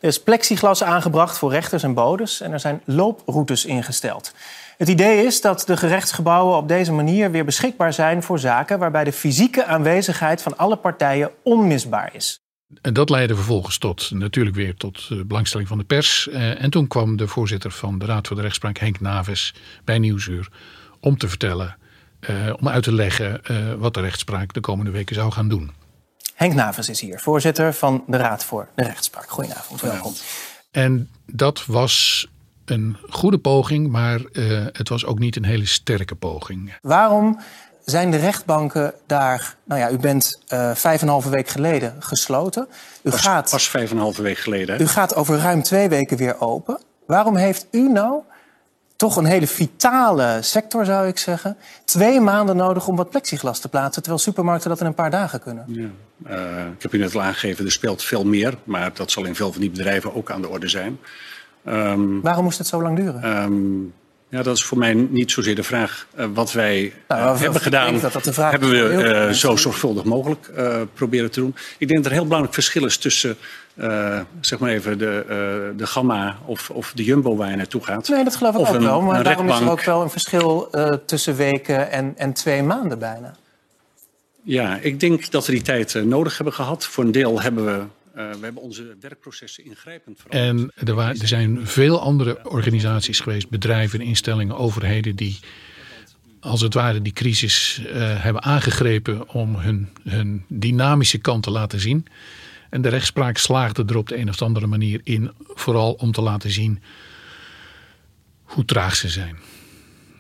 Er 0.01 0.09
is 0.09 0.23
plexiglas 0.23 0.83
aangebracht 0.83 1.39
voor 1.39 1.51
rechters 1.51 1.83
en 1.83 1.95
bodes 1.95 2.41
en 2.41 2.53
er 2.53 2.61
zijn 2.61 2.83
looproutes 2.85 3.65
ingesteld. 3.65 4.35
Het 4.77 4.89
idee 4.89 5.25
is 5.25 5.41
dat 5.41 5.63
de 5.67 5.77
gerechtsgebouwen 5.77 6.57
op 6.57 6.69
deze 6.69 6.93
manier 6.93 7.31
weer 7.31 7.45
beschikbaar 7.45 7.93
zijn 7.93 8.23
voor 8.23 8.39
zaken 8.39 8.79
waarbij 8.79 9.05
de 9.05 9.13
fysieke 9.13 9.65
aanwezigheid 9.65 10.43
van 10.43 10.57
alle 10.57 10.77
partijen 10.77 11.31
onmisbaar 11.43 12.15
is. 12.15 12.41
En 12.83 12.93
dat 12.93 13.11
leidde 13.11 13.35
vervolgens 13.35 13.79
tot, 13.79 14.11
natuurlijk 14.11 14.57
weer 14.57 14.75
tot 14.75 15.09
eh, 15.11 15.19
belangstelling 15.27 15.69
van 15.69 15.79
de 15.79 15.85
pers. 15.85 16.29
Eh, 16.29 16.63
En 16.63 16.71
toen 16.71 16.87
kwam 16.87 17.17
de 17.17 17.29
voorzitter 17.29 17.71
van 17.71 17.99
de 17.99 18.05
Raad 18.05 18.27
voor 18.27 18.37
de 18.37 18.43
Rechtspraak, 18.43 18.79
Henk 18.79 19.01
Naves, 19.01 19.55
bij 19.85 19.99
Nieuwsuur 19.99 20.49
om 21.01 21.19
te 21.19 21.29
vertellen, 21.29 21.77
eh, 22.21 22.35
om 22.61 22.69
uit 22.69 22.83
te 22.83 22.93
leggen 22.93 23.41
wat 23.79 23.95
de 23.95 24.01
rechtspraak 24.01 24.53
de 24.53 24.61
komende 24.61 24.91
weken 24.91 25.15
zou 25.15 25.33
gaan 25.33 25.49
doen. 25.49 25.76
Henk 26.37 26.55
Navens 26.55 26.89
is 26.89 27.01
hier, 27.01 27.21
voorzitter 27.21 27.75
van 27.75 28.05
de 28.07 28.17
Raad 28.17 28.45
voor 28.45 28.69
de 28.75 28.83
Rechtspraak. 28.85 29.31
Goedenavond, 29.31 29.81
welkom. 29.81 30.13
En 30.71 31.09
dat 31.27 31.67
was 31.67 32.27
een 32.65 32.97
goede 33.11 33.39
poging, 33.39 33.89
maar 33.89 34.21
eh, 34.33 34.67
het 34.73 34.89
was 34.89 35.05
ook 35.05 35.19
niet 35.19 35.37
een 35.37 35.45
hele 35.45 35.67
sterke 35.67 36.15
poging. 36.15 36.75
Waarom 36.83 37.41
zijn 37.85 38.11
de 38.11 38.17
rechtbanken 38.17 38.95
daar... 39.07 39.57
Nou 39.65 39.81
ja, 39.81 39.91
u 39.91 39.99
bent 39.99 40.41
eh, 40.49 40.75
vijf 40.75 41.01
en 41.01 41.07
een 41.07 41.13
halve 41.13 41.31
week 41.31 41.49
geleden 41.49 41.95
gesloten. 41.99 42.69
U 43.03 43.11
Pas, 43.11 43.21
gaat... 43.21 43.51
pas 43.51 43.69
vijf 43.69 43.91
en 43.91 43.97
een 43.97 44.03
halve 44.03 44.23
week 44.23 44.39
geleden. 44.39 44.77
hè? 44.77 44.83
U 44.83 44.87
gaat 44.87 45.15
over 45.15 45.39
ruim 45.39 45.63
twee 45.63 45.89
weken 45.89 46.17
weer 46.17 46.41
open. 46.41 46.81
Waarom 47.07 47.37
heeft 47.37 47.67
u 47.71 47.89
nou 47.89 48.23
toch 48.97 49.17
een 49.17 49.25
hele 49.25 49.47
vitale 49.47 50.39
sector, 50.43 50.85
zou 50.85 51.07
ik 51.09 51.19
zeggen... 51.19 51.57
twee 51.85 52.21
maanden 52.21 52.57
nodig 52.57 52.89
om 52.89 52.97
wat 52.97 53.11
plexiglas 53.11 53.59
te 53.61 53.69
plaatsen... 53.69 54.03
terwijl 54.03 54.23
supermarkten 54.25 54.71
dat 54.71 54.81
in 54.81 54.87
een 54.87 54.95
paar 54.95 55.11
dagen 55.11 55.41
kunnen? 55.41 55.65
Ja. 55.67 55.89
Eh, 56.25 56.67
ik 56.77 56.83
heb 56.83 56.93
u 56.93 56.99
net 56.99 57.15
al 57.15 57.23
aangegeven, 57.23 57.65
er 57.65 57.73
speelt 57.73 58.03
veel 58.03 58.25
meer. 58.25 58.55
Maar 58.65 58.91
dat 58.95 59.11
zal 59.11 59.25
in 59.25 59.35
veel 59.35 59.53
van 59.53 59.61
die 59.61 59.71
bedrijven 59.71 60.15
ook 60.15 60.31
aan 60.31 60.41
de 60.41 60.49
orde 60.49 60.69
zijn. 60.69 60.99
Ehm, 61.65 62.21
Waarom 62.21 62.45
moest 62.45 62.59
het 62.59 62.67
zo 62.67 62.83
lang 62.83 62.97
duren? 62.97 63.23
ehm, 63.23 63.55
ja, 64.29 64.43
dat 64.43 64.57
is 64.57 64.65
voor 64.65 64.79
mij 64.79 64.95
niet 64.95 65.31
zozeer 65.31 65.55
de 65.55 65.63
vraag. 65.63 66.07
Eh, 66.15 66.27
wat 66.35 66.53
wij 66.53 66.93
Nou, 67.09 67.23
eh, 67.27 67.33
of 67.33 67.41
hebben 67.41 67.61
gedaan, 67.61 68.01
dat 68.01 68.13
dat 68.13 68.37
hebben 68.37 68.71
we 68.71 69.05
eh, 69.05 69.31
zo 69.31 69.57
zorgvuldig 69.57 70.05
mogelijk 70.05 70.51
proberen 70.95 71.31
te 71.31 71.41
doen. 71.41 71.55
Ik 71.79 71.89
denk 71.89 71.99
dat 72.03 72.07
er 72.07 72.13
heel 72.13 72.25
belangrijk 72.25 72.55
verschil 72.55 72.85
is 72.85 72.97
tussen 72.97 73.37
zeg 74.41 74.59
maar 74.59 74.71
even 74.71 74.99
de, 74.99 75.73
de 75.77 75.87
gamma 75.87 76.39
of, 76.45 76.71
of 76.71 76.93
de 76.95 77.05
jumbo 77.05 77.37
waar 77.37 77.51
je 77.51 77.57
naartoe 77.57 77.85
gaat. 77.85 78.09
Nee, 78.09 78.25
dat 78.25 78.37
geloof 78.37 78.55
ik 78.55 78.61
Of 78.61 78.69
ook 78.69 78.75
een- 78.75 78.83
wel. 78.83 79.01
Maar 79.01 79.25
daarom 79.25 79.49
is 79.49 79.61
er 79.61 79.71
ook 79.71 79.85
wel 79.85 80.03
een 80.03 80.11
verschil 80.11 80.71
tussen 81.07 81.37
weken 81.37 81.91
en, 81.91 82.15
en 82.17 82.33
twee 82.33 82.63
maanden 82.63 82.99
bijna. 82.99 83.35
Ja, 84.43 84.79
ik 84.81 85.01
denk 85.01 85.31
dat 85.31 85.47
we 85.47 85.53
die 85.53 85.63
tijd 85.63 85.95
nodig 86.05 86.37
hebben 86.37 86.55
gehad. 86.55 86.87
Voor 86.87 87.05
een 87.05 87.13
deel 87.13 87.41
hebben 87.41 87.65
we, 87.65 87.83
eh, 88.17 88.31
we 88.31 88.45
hebben 88.45 88.63
onze 88.63 88.97
werkprocessen 89.01 89.65
ingrijpend 89.65 90.21
veranderd. 90.21 90.73
En 90.79 90.87
er, 90.87 90.95
wa- 90.95 91.09
er 91.09 91.29
zijn 91.29 91.67
veel 91.67 92.01
andere 92.01 92.49
organisaties 92.49 93.21
geweest, 93.21 93.49
bedrijven, 93.49 94.01
instellingen, 94.01 94.57
overheden 94.57 95.17
die 95.17 95.39
als 96.41 96.61
het 96.61 96.75
ware 96.75 97.03
die 97.03 97.13
crisis 97.13 97.83
eh, 97.87 98.23
hebben 98.23 98.43
aangegrepen 98.43 99.29
om 99.29 99.57
hun, 99.57 99.89
hun 100.03 100.45
dynamische 100.49 101.19
kant 101.19 101.43
te 101.43 101.51
laten 101.51 101.81
zien. 101.81 102.07
En 102.71 102.83
de 102.83 102.89
rechtspraak 102.89 103.37
slaagde 103.39 103.85
er 103.87 103.97
op 103.97 104.09
de 104.09 104.17
een 104.17 104.29
of 104.29 104.43
andere 104.43 104.67
manier 104.67 105.01
in, 105.05 105.31
vooral 105.39 105.93
om 105.93 106.13
te 106.13 106.21
laten 106.23 106.51
zien 106.51 106.83
hoe 108.43 108.65
traag 108.65 108.97
ze 108.97 109.09
zijn. 109.09 109.37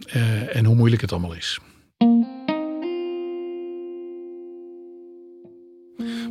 Eh, 0.06 0.56
en 0.56 0.64
hoe 0.64 0.74
moeilijk 0.76 1.02
het 1.02 1.12
allemaal 1.12 1.34
is. 1.34 1.58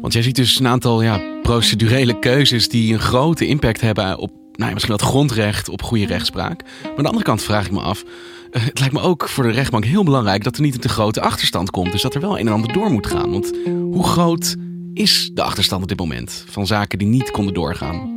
Want 0.02 0.14
jij 0.14 0.22
ziet 0.22 0.36
dus 0.36 0.60
een 0.60 0.68
aantal 0.68 1.02
ja, 1.02 1.22
procedurele 1.42 2.20
keuzes 2.20 2.70
die 2.70 2.94
een 2.94 3.00
grote 3.00 3.48
impact 3.48 3.82
hebben 3.82 4.18
op 4.18 4.32
nou 4.56 4.68
ja, 4.68 4.74
misschien 4.74 4.96
wat 4.96 5.02
grondrecht, 5.02 5.70
op 5.70 5.82
goede 5.82 6.06
rechtspraak. 6.06 6.64
Maar 6.64 6.92
aan 6.92 7.04
de 7.04 7.04
andere 7.04 7.24
kant 7.24 7.44
vraag 7.44 7.66
ik 7.66 7.72
me 7.72 7.80
af, 7.80 8.04
eh, 8.52 8.64
het 8.64 8.80
lijkt 8.80 8.94
me 8.94 9.00
ook 9.00 9.30
voor 9.30 9.44
de 9.44 9.52
rechtbank 9.52 9.86
heel 9.86 10.04
belangrijk 10.04 10.44
dat 10.44 10.56
er 10.56 10.62
niet 10.62 10.74
een 10.74 10.80
te 10.80 10.90
grote 10.90 11.22
achterstand 11.22 11.72
komt. 11.72 11.92
Dus 11.92 12.02
dat 12.02 12.16
er 12.16 12.22
wel 12.22 12.40
een 12.40 12.48
en 12.48 12.54
ander 12.54 12.74
door 12.74 12.92
moet 12.92 13.08
gaan. 13.08 13.32
Want 13.32 13.52
hoe 13.66 14.04
groot 14.04 14.56
is 14.94 15.30
de 15.34 15.42
achterstand 15.42 15.82
op 15.82 15.88
dit 15.88 16.00
moment 16.00 16.46
van 16.48 16.68
zaken 16.68 17.00
die 17.00 17.08
niet 17.08 17.32
konden 17.32 17.54
doorgaan? 17.54 18.14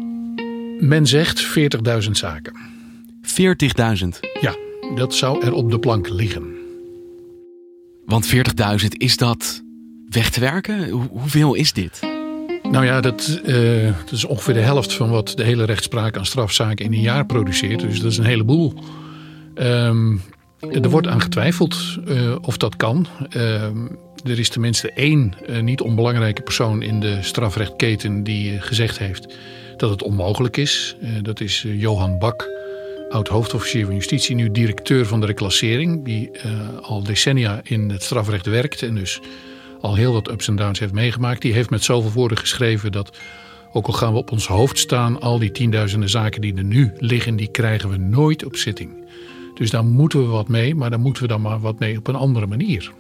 Men 0.78 1.06
zegt 1.06 1.44
40.000 2.04 2.10
zaken. 2.10 2.56
40.000. 3.22 4.08
Ja, 4.40 4.56
dat 4.94 5.14
zou 5.14 5.44
er 5.44 5.52
op 5.52 5.70
de 5.70 5.78
plank 5.78 6.08
liggen. 6.08 6.56
Want 8.04 8.26
40.000 8.26 8.88
is 8.88 9.16
dat 9.16 9.62
weg 10.10 10.30
te 10.30 10.40
werken? 10.40 10.88
Hoe- 10.90 11.08
hoeveel 11.10 11.54
is 11.54 11.72
dit? 11.72 12.00
Nou 12.70 12.84
ja, 12.84 13.00
dat, 13.00 13.40
eh, 13.44 13.92
dat 14.04 14.12
is 14.12 14.24
ongeveer 14.24 14.54
de 14.54 14.60
helft 14.60 14.92
van 14.92 15.10
wat 15.10 15.32
de 15.36 15.44
hele 15.44 15.64
rechtspraak 15.64 16.16
aan 16.16 16.26
strafzaken 16.26 16.84
in 16.84 16.92
een 16.92 17.00
jaar 17.00 17.26
produceert. 17.26 17.80
Dus 17.80 18.00
dat 18.00 18.10
is 18.10 18.18
een 18.18 18.24
heleboel. 18.24 18.74
Ehm, 19.54 20.16
er 20.60 20.90
wordt 20.90 21.06
aan 21.06 21.20
getwijfeld 21.20 21.98
eh, 22.06 22.36
of 22.40 22.56
dat 22.56 22.76
kan. 22.76 23.06
Ehm, 23.30 23.86
er 24.24 24.38
is 24.38 24.48
tenminste 24.48 24.92
één 24.92 25.34
eh, 25.46 25.60
niet 25.60 25.80
onbelangrijke 25.80 26.42
persoon 26.42 26.82
in 26.82 27.00
de 27.00 27.18
strafrechtketen 27.20 28.22
die 28.22 28.60
gezegd 28.60 28.98
heeft 28.98 29.34
dat 29.76 29.90
het 29.90 30.02
onmogelijk 30.02 30.56
is. 30.56 30.96
Dat 31.22 31.40
is 31.40 31.64
Johan 31.68 32.18
Bak, 32.18 32.48
oud 33.08 33.28
hoofdofficier 33.28 33.84
van 33.84 33.94
justitie, 33.94 34.34
nu 34.34 34.50
directeur 34.50 35.06
van 35.06 35.20
de 35.20 35.26
reclassering. 35.26 36.04
Die 36.04 36.30
al 36.82 37.02
decennia 37.02 37.60
in 37.64 37.90
het 37.90 38.02
strafrecht 38.02 38.46
werkt 38.46 38.82
en 38.82 38.94
dus 38.94 39.20
al 39.80 39.94
heel 39.94 40.12
wat 40.12 40.30
ups 40.30 40.48
en 40.48 40.56
downs 40.56 40.78
heeft 40.78 40.92
meegemaakt. 40.92 41.42
Die 41.42 41.52
heeft 41.52 41.70
met 41.70 41.84
zoveel 41.84 42.12
woorden 42.12 42.38
geschreven 42.38 42.92
dat, 42.92 43.18
ook 43.72 43.86
al 43.86 43.92
gaan 43.92 44.12
we 44.12 44.18
op 44.18 44.32
ons 44.32 44.46
hoofd 44.46 44.78
staan, 44.78 45.20
al 45.20 45.38
die 45.38 45.50
tienduizenden 45.50 46.08
zaken 46.08 46.40
die 46.40 46.54
er 46.54 46.64
nu 46.64 46.92
liggen, 46.96 47.36
die 47.36 47.50
krijgen 47.50 47.90
we 47.90 47.96
nooit 47.96 48.44
op 48.44 48.56
zitting. 48.56 49.06
Dus 49.54 49.70
daar 49.70 49.84
moeten 49.84 50.20
we 50.20 50.26
wat 50.26 50.48
mee, 50.48 50.74
maar 50.74 50.90
daar 50.90 51.00
moeten 51.00 51.22
we 51.22 51.28
dan 51.28 51.40
maar 51.40 51.60
wat 51.60 51.78
mee 51.78 51.98
op 51.98 52.06
een 52.06 52.14
andere 52.14 52.46
manier. 52.46 52.92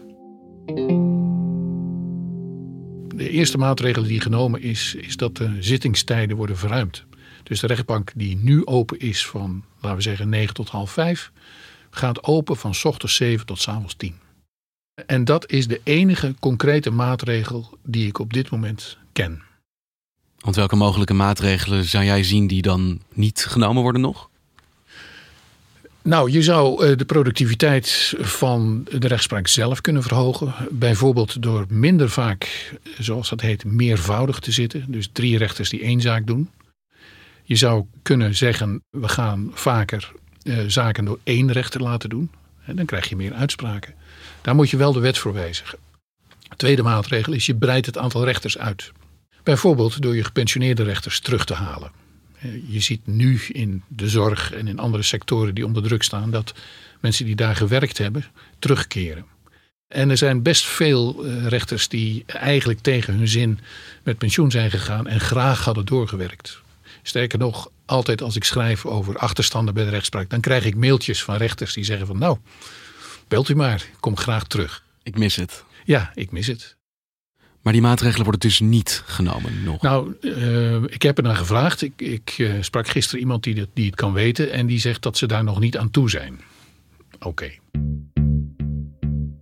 De 3.14 3.30
eerste 3.30 3.58
maatregel 3.58 4.02
die 4.02 4.20
genomen 4.20 4.62
is, 4.62 4.94
is 4.94 5.16
dat 5.16 5.36
de 5.36 5.56
zittingstijden 5.60 6.36
worden 6.36 6.56
verruimd. 6.56 7.04
Dus 7.42 7.60
de 7.60 7.66
rechtbank 7.66 8.12
die 8.14 8.36
nu 8.36 8.66
open 8.66 8.98
is 8.98 9.26
van, 9.26 9.64
laten 9.80 9.96
we 9.96 10.02
zeggen, 10.02 10.28
9 10.28 10.54
tot 10.54 10.68
half 10.68 10.90
5, 10.90 11.32
gaat 11.90 12.24
open 12.24 12.56
van 12.56 12.74
s 12.74 12.84
ochtends 12.84 13.16
7 13.16 13.46
tot 13.46 13.60
s 13.60 13.68
avonds 13.68 13.94
10. 13.94 14.14
En 15.06 15.24
dat 15.24 15.50
is 15.50 15.66
de 15.66 15.80
enige 15.84 16.34
concrete 16.40 16.90
maatregel 16.90 17.78
die 17.82 18.06
ik 18.06 18.18
op 18.18 18.32
dit 18.32 18.50
moment 18.50 18.96
ken. 19.12 19.42
Want 20.38 20.56
welke 20.56 20.76
mogelijke 20.76 21.14
maatregelen 21.14 21.84
zou 21.84 22.04
jij 22.04 22.22
zien 22.22 22.46
die 22.46 22.62
dan 22.62 23.00
niet 23.14 23.46
genomen 23.48 23.82
worden 23.82 24.00
nog? 24.00 24.28
Nou, 26.02 26.30
je 26.30 26.42
zou 26.42 26.86
eh, 26.86 26.96
de 26.96 27.04
productiviteit 27.04 28.14
van 28.18 28.86
de 28.98 29.08
rechtspraak 29.08 29.48
zelf 29.48 29.80
kunnen 29.80 30.02
verhogen. 30.02 30.54
Bijvoorbeeld 30.70 31.42
door 31.42 31.66
minder 31.68 32.10
vaak, 32.10 32.72
zoals 32.98 33.28
dat 33.28 33.40
heet, 33.40 33.64
meervoudig 33.64 34.38
te 34.38 34.52
zitten. 34.52 34.84
Dus 34.88 35.08
drie 35.12 35.38
rechters 35.38 35.68
die 35.68 35.82
één 35.82 36.00
zaak 36.00 36.26
doen. 36.26 36.50
Je 37.42 37.56
zou 37.56 37.84
kunnen 38.02 38.34
zeggen, 38.34 38.82
we 38.90 39.08
gaan 39.08 39.50
vaker 39.54 40.12
eh, 40.42 40.58
zaken 40.66 41.04
door 41.04 41.18
één 41.22 41.52
rechter 41.52 41.82
laten 41.82 42.08
doen. 42.08 42.30
Dan 42.76 42.86
krijg 42.86 43.08
je 43.08 43.16
meer 43.16 43.34
uitspraken. 43.34 43.94
Daar 44.42 44.54
moet 44.54 44.70
je 44.70 44.76
wel 44.76 44.92
de 44.92 45.00
wet 45.00 45.18
voor 45.18 45.32
wijzigen. 45.32 45.78
Tweede 46.56 46.82
maatregel 46.82 47.32
is, 47.32 47.46
je 47.46 47.54
breidt 47.54 47.86
het 47.86 47.98
aantal 47.98 48.24
rechters 48.24 48.58
uit. 48.58 48.92
Bijvoorbeeld 49.42 50.02
door 50.02 50.16
je 50.16 50.24
gepensioneerde 50.24 50.82
rechters 50.82 51.20
terug 51.20 51.44
te 51.44 51.54
halen. 51.54 51.90
Je 52.68 52.80
ziet 52.80 53.06
nu 53.06 53.40
in 53.48 53.82
de 53.88 54.08
zorg 54.08 54.52
en 54.52 54.68
in 54.68 54.78
andere 54.78 55.02
sectoren 55.02 55.54
die 55.54 55.66
onder 55.66 55.82
druk 55.82 56.02
staan 56.02 56.30
dat 56.30 56.54
mensen 57.00 57.24
die 57.24 57.36
daar 57.36 57.56
gewerkt 57.56 57.98
hebben 57.98 58.24
terugkeren. 58.58 59.24
En 59.88 60.10
er 60.10 60.16
zijn 60.16 60.42
best 60.42 60.64
veel 60.66 61.24
eh, 61.24 61.46
rechters 61.46 61.88
die 61.88 62.24
eigenlijk 62.26 62.80
tegen 62.80 63.14
hun 63.14 63.28
zin 63.28 63.58
met 64.02 64.18
pensioen 64.18 64.50
zijn 64.50 64.70
gegaan 64.70 65.06
en 65.06 65.20
graag 65.20 65.64
hadden 65.64 65.84
doorgewerkt. 65.84 66.60
Sterker 67.02 67.38
nog, 67.38 67.70
altijd 67.84 68.22
als 68.22 68.36
ik 68.36 68.44
schrijf 68.44 68.86
over 68.86 69.16
achterstanden 69.16 69.74
bij 69.74 69.84
de 69.84 69.90
rechtspraak, 69.90 70.30
dan 70.30 70.40
krijg 70.40 70.64
ik 70.64 70.76
mailtjes 70.76 71.24
van 71.24 71.36
rechters 71.36 71.74
die 71.74 71.84
zeggen 71.84 72.06
van 72.06 72.18
nou, 72.18 72.38
belt 73.28 73.48
u 73.48 73.54
maar, 73.54 73.86
kom 74.00 74.16
graag 74.16 74.44
terug. 74.44 74.82
Ik 75.02 75.18
mis 75.18 75.36
het. 75.36 75.64
Ja, 75.84 76.10
ik 76.14 76.30
mis 76.30 76.46
het. 76.46 76.76
Maar 77.62 77.72
die 77.72 77.82
maatregelen 77.82 78.22
worden 78.22 78.40
dus 78.40 78.60
niet 78.60 79.02
genomen 79.06 79.62
nog. 79.64 79.82
Nou, 79.82 80.14
uh, 80.20 80.82
ik 80.86 81.02
heb 81.02 81.16
er 81.16 81.24
naar 81.24 81.36
gevraagd. 81.36 81.82
Ik, 81.82 81.92
ik 81.96 82.34
uh, 82.38 82.52
sprak 82.60 82.88
gisteren 82.88 83.20
iemand 83.20 83.42
die, 83.42 83.54
dat, 83.54 83.68
die 83.74 83.86
het 83.86 83.94
kan 83.94 84.12
weten 84.12 84.52
en 84.52 84.66
die 84.66 84.80
zegt 84.80 85.02
dat 85.02 85.16
ze 85.16 85.26
daar 85.26 85.44
nog 85.44 85.60
niet 85.60 85.76
aan 85.76 85.90
toe 85.90 86.10
zijn. 86.10 86.40
Oké. 87.18 87.26
Okay. 87.26 87.60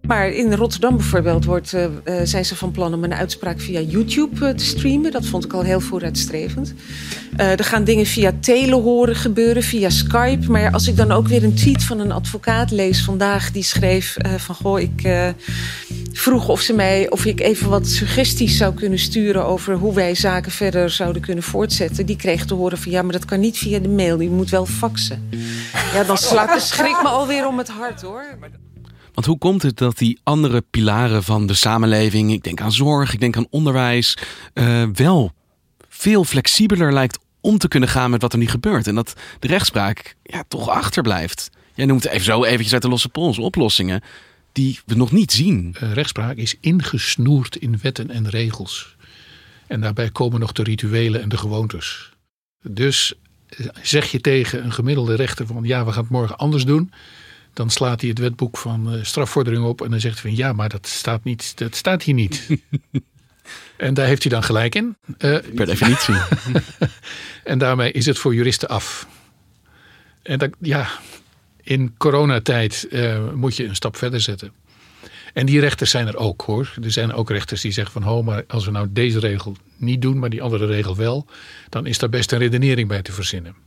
Maar 0.06 0.28
in 0.28 0.54
Rotterdam 0.54 0.96
bijvoorbeeld 0.96 1.44
wordt, 1.44 1.72
uh, 1.72 1.86
zijn 2.24 2.44
ze 2.44 2.56
van 2.56 2.70
plan 2.70 2.94
om 2.94 3.04
een 3.04 3.14
uitspraak 3.14 3.60
via 3.60 3.80
YouTube 3.80 4.46
uh, 4.46 4.54
te 4.54 4.64
streamen. 4.64 5.10
Dat 5.10 5.26
vond 5.26 5.44
ik 5.44 5.52
al 5.52 5.62
heel 5.62 5.80
vooruitstrevend. 5.80 6.74
er 7.36 7.64
gaan 7.64 7.84
dingen 7.84 8.06
via 8.06 8.32
telehoren 8.40 9.16
gebeuren, 9.16 9.62
via 9.62 9.90
Skype. 9.90 10.50
Maar 10.50 10.72
als 10.72 10.88
ik 10.88 10.96
dan 10.96 11.12
ook 11.12 11.28
weer 11.28 11.44
een 11.44 11.54
tweet 11.54 11.84
van 11.84 12.00
een 12.00 12.12
advocaat 12.12 12.70
lees 12.70 13.04
vandaag... 13.04 13.52
die 13.52 13.62
schreef 13.62 14.16
van, 14.36 14.54
goh, 14.54 14.80
ik 14.80 15.08
vroeg 16.12 16.48
of, 16.48 16.60
ze 16.60 16.72
mij, 16.72 17.10
of 17.10 17.24
ik 17.24 17.40
even 17.40 17.70
wat 17.70 17.86
suggesties 17.86 18.56
zou 18.56 18.74
kunnen 18.74 18.98
sturen... 18.98 19.46
over 19.46 19.74
hoe 19.74 19.94
wij 19.94 20.14
zaken 20.14 20.52
verder 20.52 20.90
zouden 20.90 21.22
kunnen 21.22 21.44
voortzetten. 21.44 22.06
Die 22.06 22.16
kreeg 22.16 22.44
te 22.44 22.54
horen 22.54 22.78
van, 22.78 22.92
ja, 22.92 23.02
maar 23.02 23.12
dat 23.12 23.24
kan 23.24 23.40
niet 23.40 23.58
via 23.58 23.78
de 23.78 23.88
mail. 23.88 24.20
Je 24.20 24.30
moet 24.30 24.50
wel 24.50 24.66
faxen. 24.66 25.28
Ja, 25.94 26.04
dan 26.04 26.18
slaat 26.18 26.52
de 26.52 26.60
schrik 26.60 27.02
me 27.02 27.08
alweer 27.08 27.46
om 27.46 27.58
het 27.58 27.68
hart, 27.68 28.02
hoor. 28.02 28.24
Want 29.16 29.28
hoe 29.28 29.38
komt 29.38 29.62
het 29.62 29.76
dat 29.76 29.98
die 29.98 30.20
andere 30.22 30.60
pilaren 30.60 31.22
van 31.22 31.46
de 31.46 31.54
samenleving, 31.54 32.32
ik 32.32 32.42
denk 32.42 32.60
aan 32.60 32.72
zorg, 32.72 33.12
ik 33.12 33.20
denk 33.20 33.36
aan 33.36 33.46
onderwijs, 33.50 34.16
uh, 34.54 34.88
wel 34.92 35.32
veel 35.88 36.24
flexibeler 36.24 36.92
lijkt 36.92 37.18
om 37.40 37.58
te 37.58 37.68
kunnen 37.68 37.88
gaan 37.88 38.10
met 38.10 38.22
wat 38.22 38.32
er 38.32 38.38
nu 38.38 38.46
gebeurt. 38.46 38.86
En 38.86 38.94
dat 38.94 39.14
de 39.38 39.46
rechtspraak 39.46 40.16
ja, 40.22 40.44
toch 40.48 40.68
achterblijft. 40.68 41.50
Jij 41.74 41.86
noemt 41.86 42.06
even 42.06 42.24
zo 42.24 42.44
eventjes 42.44 42.72
uit 42.72 42.82
de 42.82 42.88
losse 42.88 43.08
pols 43.08 43.38
oplossingen 43.38 44.02
die 44.52 44.80
we 44.86 44.94
nog 44.94 45.12
niet 45.12 45.32
zien. 45.32 45.76
Uh, 45.82 45.92
rechtspraak 45.92 46.36
is 46.36 46.56
ingesnoerd 46.60 47.56
in 47.56 47.78
wetten 47.82 48.10
en 48.10 48.28
regels. 48.28 48.96
En 49.66 49.80
daarbij 49.80 50.10
komen 50.10 50.40
nog 50.40 50.52
de 50.52 50.62
rituelen 50.62 51.22
en 51.22 51.28
de 51.28 51.36
gewoontes. 51.36 52.12
Dus 52.62 53.14
zeg 53.82 54.10
je 54.10 54.20
tegen 54.20 54.64
een 54.64 54.72
gemiddelde 54.72 55.14
rechter 55.14 55.46
van 55.46 55.64
ja, 55.64 55.84
we 55.84 55.92
gaan 55.92 56.02
het 56.02 56.12
morgen 56.12 56.36
anders 56.36 56.64
doen 56.64 56.90
dan 57.56 57.70
slaat 57.70 58.00
hij 58.00 58.10
het 58.10 58.18
wetboek 58.18 58.56
van 58.58 58.94
uh, 58.94 59.04
strafvordering 59.04 59.64
op 59.64 59.82
en 59.82 59.90
dan 59.90 60.00
zegt 60.00 60.22
hij 60.22 60.30
van 60.30 60.36
ja, 60.36 60.52
maar 60.52 60.68
dat 60.68 60.86
staat, 60.86 61.24
niet, 61.24 61.58
dat 61.58 61.74
staat 61.74 62.02
hier 62.02 62.14
niet. 62.14 62.46
en 63.76 63.94
daar 63.94 64.06
heeft 64.06 64.22
hij 64.22 64.32
dan 64.32 64.42
gelijk 64.42 64.74
in. 64.74 64.96
Uh, 65.06 65.38
per 65.54 65.66
definitie. 65.66 66.14
en 67.44 67.58
daarmee 67.58 67.92
is 67.92 68.06
het 68.06 68.18
voor 68.18 68.34
juristen 68.34 68.68
af. 68.68 69.06
En 70.22 70.38
dat, 70.38 70.50
ja, 70.60 70.88
in 71.62 71.94
coronatijd 71.96 72.86
uh, 72.90 73.32
moet 73.32 73.56
je 73.56 73.64
een 73.64 73.76
stap 73.76 73.96
verder 73.96 74.20
zetten. 74.20 74.52
En 75.32 75.46
die 75.46 75.60
rechters 75.60 75.90
zijn 75.90 76.06
er 76.06 76.16
ook 76.16 76.42
hoor. 76.42 76.74
Er 76.82 76.92
zijn 76.92 77.12
ook 77.12 77.30
rechters 77.30 77.60
die 77.60 77.72
zeggen 77.72 77.92
van 77.92 78.02
ho, 78.02 78.22
maar 78.22 78.44
als 78.48 78.64
we 78.64 78.70
nou 78.70 78.86
deze 78.90 79.18
regel 79.18 79.56
niet 79.76 80.02
doen, 80.02 80.18
maar 80.18 80.30
die 80.30 80.42
andere 80.42 80.66
regel 80.66 80.96
wel, 80.96 81.26
dan 81.68 81.86
is 81.86 81.98
daar 81.98 82.08
best 82.08 82.32
een 82.32 82.38
redenering 82.38 82.88
bij 82.88 83.02
te 83.02 83.12
verzinnen. 83.12 83.65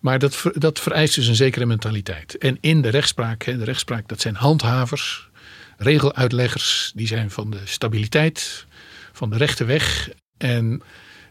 Maar 0.00 0.18
dat, 0.18 0.42
dat 0.52 0.80
vereist 0.80 1.14
dus 1.14 1.26
een 1.26 1.34
zekere 1.34 1.66
mentaliteit. 1.66 2.38
En 2.38 2.58
in 2.60 2.82
de 2.82 2.88
rechtspraak, 2.88 3.44
de 3.44 3.64
rechtspraak, 3.64 4.08
dat 4.08 4.20
zijn 4.20 4.34
handhavers, 4.34 5.28
regeluitleggers, 5.76 6.92
die 6.94 7.06
zijn 7.06 7.30
van 7.30 7.50
de 7.50 7.60
stabiliteit, 7.64 8.66
van 9.12 9.30
de 9.30 9.36
rechte 9.36 9.64
weg. 9.64 10.10
En 10.36 10.82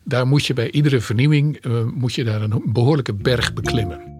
daar 0.03 0.27
moet 0.27 0.45
je 0.45 0.53
bij 0.53 0.71
iedere 0.71 1.01
vernieuwing 1.01 1.65
uh, 1.65 1.83
moet 1.83 2.13
je 2.13 2.23
daar 2.23 2.41
een 2.41 2.61
behoorlijke 2.65 3.13
berg 3.13 3.53
beklimmen. 3.53 4.15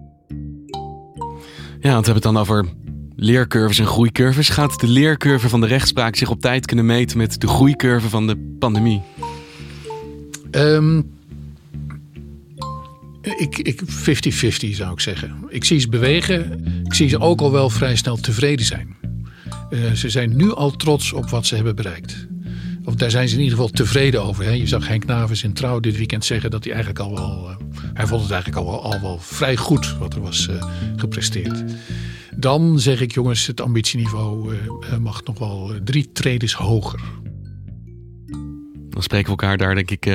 Ja, 1.80 1.92
want 1.92 2.06
we 2.06 2.12
hebben 2.12 2.14
het 2.14 2.22
dan 2.22 2.36
over 2.36 2.66
leercurves 3.16 3.78
en 3.78 3.86
groeicurves. 3.86 4.48
Gaat 4.48 4.80
de 4.80 4.86
leercurve 4.86 5.48
van 5.48 5.60
de 5.60 5.66
rechtspraak 5.66 6.16
zich 6.16 6.30
op 6.30 6.40
tijd 6.40 6.66
kunnen 6.66 6.86
meten 6.86 7.18
met 7.18 7.40
de 7.40 7.46
groeicurve 7.46 8.08
van 8.08 8.26
de 8.26 8.56
pandemie? 8.58 9.02
Um, 10.50 11.17
ik 13.36 13.82
50-50 13.82 14.70
zou 14.70 14.92
ik 14.92 15.00
zeggen. 15.00 15.44
Ik 15.48 15.64
zie 15.64 15.78
ze 15.78 15.88
bewegen. 15.88 16.64
Ik 16.84 16.94
zie 16.94 17.08
ze 17.08 17.18
ook 17.18 17.40
al 17.40 17.52
wel 17.52 17.70
vrij 17.70 17.96
snel 17.96 18.16
tevreden 18.16 18.66
zijn. 18.66 18.96
Uh, 19.70 19.92
ze 19.92 20.10
zijn 20.10 20.36
nu 20.36 20.54
al 20.54 20.70
trots 20.70 21.12
op 21.12 21.30
wat 21.30 21.46
ze 21.46 21.54
hebben 21.54 21.76
bereikt. 21.76 22.26
Of 22.84 22.94
daar 22.94 23.10
zijn 23.10 23.28
ze 23.28 23.34
in 23.34 23.40
ieder 23.40 23.56
geval 23.56 23.72
tevreden 23.72 24.22
over. 24.22 24.44
Hè? 24.44 24.50
Je 24.50 24.66
zag 24.66 24.88
Henk 24.88 25.04
Navens 25.04 25.42
in 25.42 25.52
Trouw 25.52 25.80
dit 25.80 25.96
weekend 25.96 26.24
zeggen 26.24 26.50
dat 26.50 26.64
hij 26.64 26.72
eigenlijk 26.72 27.04
al 27.04 27.14
wel... 27.14 27.48
Uh, 27.50 27.56
hij 27.94 28.06
vond 28.06 28.22
het 28.22 28.30
eigenlijk 28.30 28.66
al 28.66 28.70
wel, 28.70 28.92
al 28.92 29.00
wel 29.00 29.18
vrij 29.18 29.56
goed 29.56 29.96
wat 29.98 30.14
er 30.14 30.20
was 30.20 30.48
uh, 30.50 30.64
gepresteerd. 30.96 31.64
Dan 32.36 32.80
zeg 32.80 33.00
ik 33.00 33.12
jongens, 33.12 33.46
het 33.46 33.60
ambitieniveau 33.60 34.54
mag 35.00 35.24
nog 35.24 35.38
wel 35.38 35.72
drie 35.84 36.12
treden 36.12 36.50
hoger. 36.56 37.00
Dan 38.90 39.02
spreken 39.02 39.24
we 39.24 39.30
elkaar 39.30 39.56
daar 39.56 39.74
denk 39.74 39.90
ik 39.90 40.06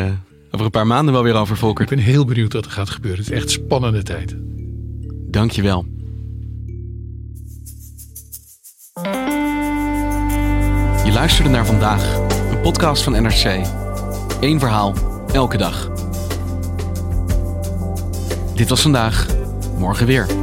over 0.53 0.65
een 0.65 0.71
paar 0.71 0.87
maanden 0.87 1.13
wel 1.13 1.23
weer 1.23 1.35
over, 1.35 1.57
Volker. 1.57 1.83
Ik 1.83 1.89
ben 1.89 1.99
heel 1.99 2.25
benieuwd 2.25 2.53
wat 2.53 2.65
er 2.65 2.71
gaat 2.71 2.89
gebeuren. 2.89 3.23
Het 3.23 3.33
is 3.33 3.37
echt 3.37 3.51
spannende 3.51 4.03
tijd. 4.03 4.35
Dank 5.31 5.51
je 5.51 5.61
wel. 5.61 5.85
Je 11.05 11.11
luisterde 11.13 11.49
naar 11.49 11.65
vandaag, 11.65 12.17
een 12.51 12.61
podcast 12.61 13.03
van 13.03 13.11
NRC. 13.11 13.65
Eén 14.39 14.59
verhaal, 14.59 14.93
elke 15.33 15.57
dag. 15.57 15.91
Dit 18.55 18.69
was 18.69 18.81
vandaag, 18.81 19.27
morgen 19.77 20.05
weer. 20.05 20.42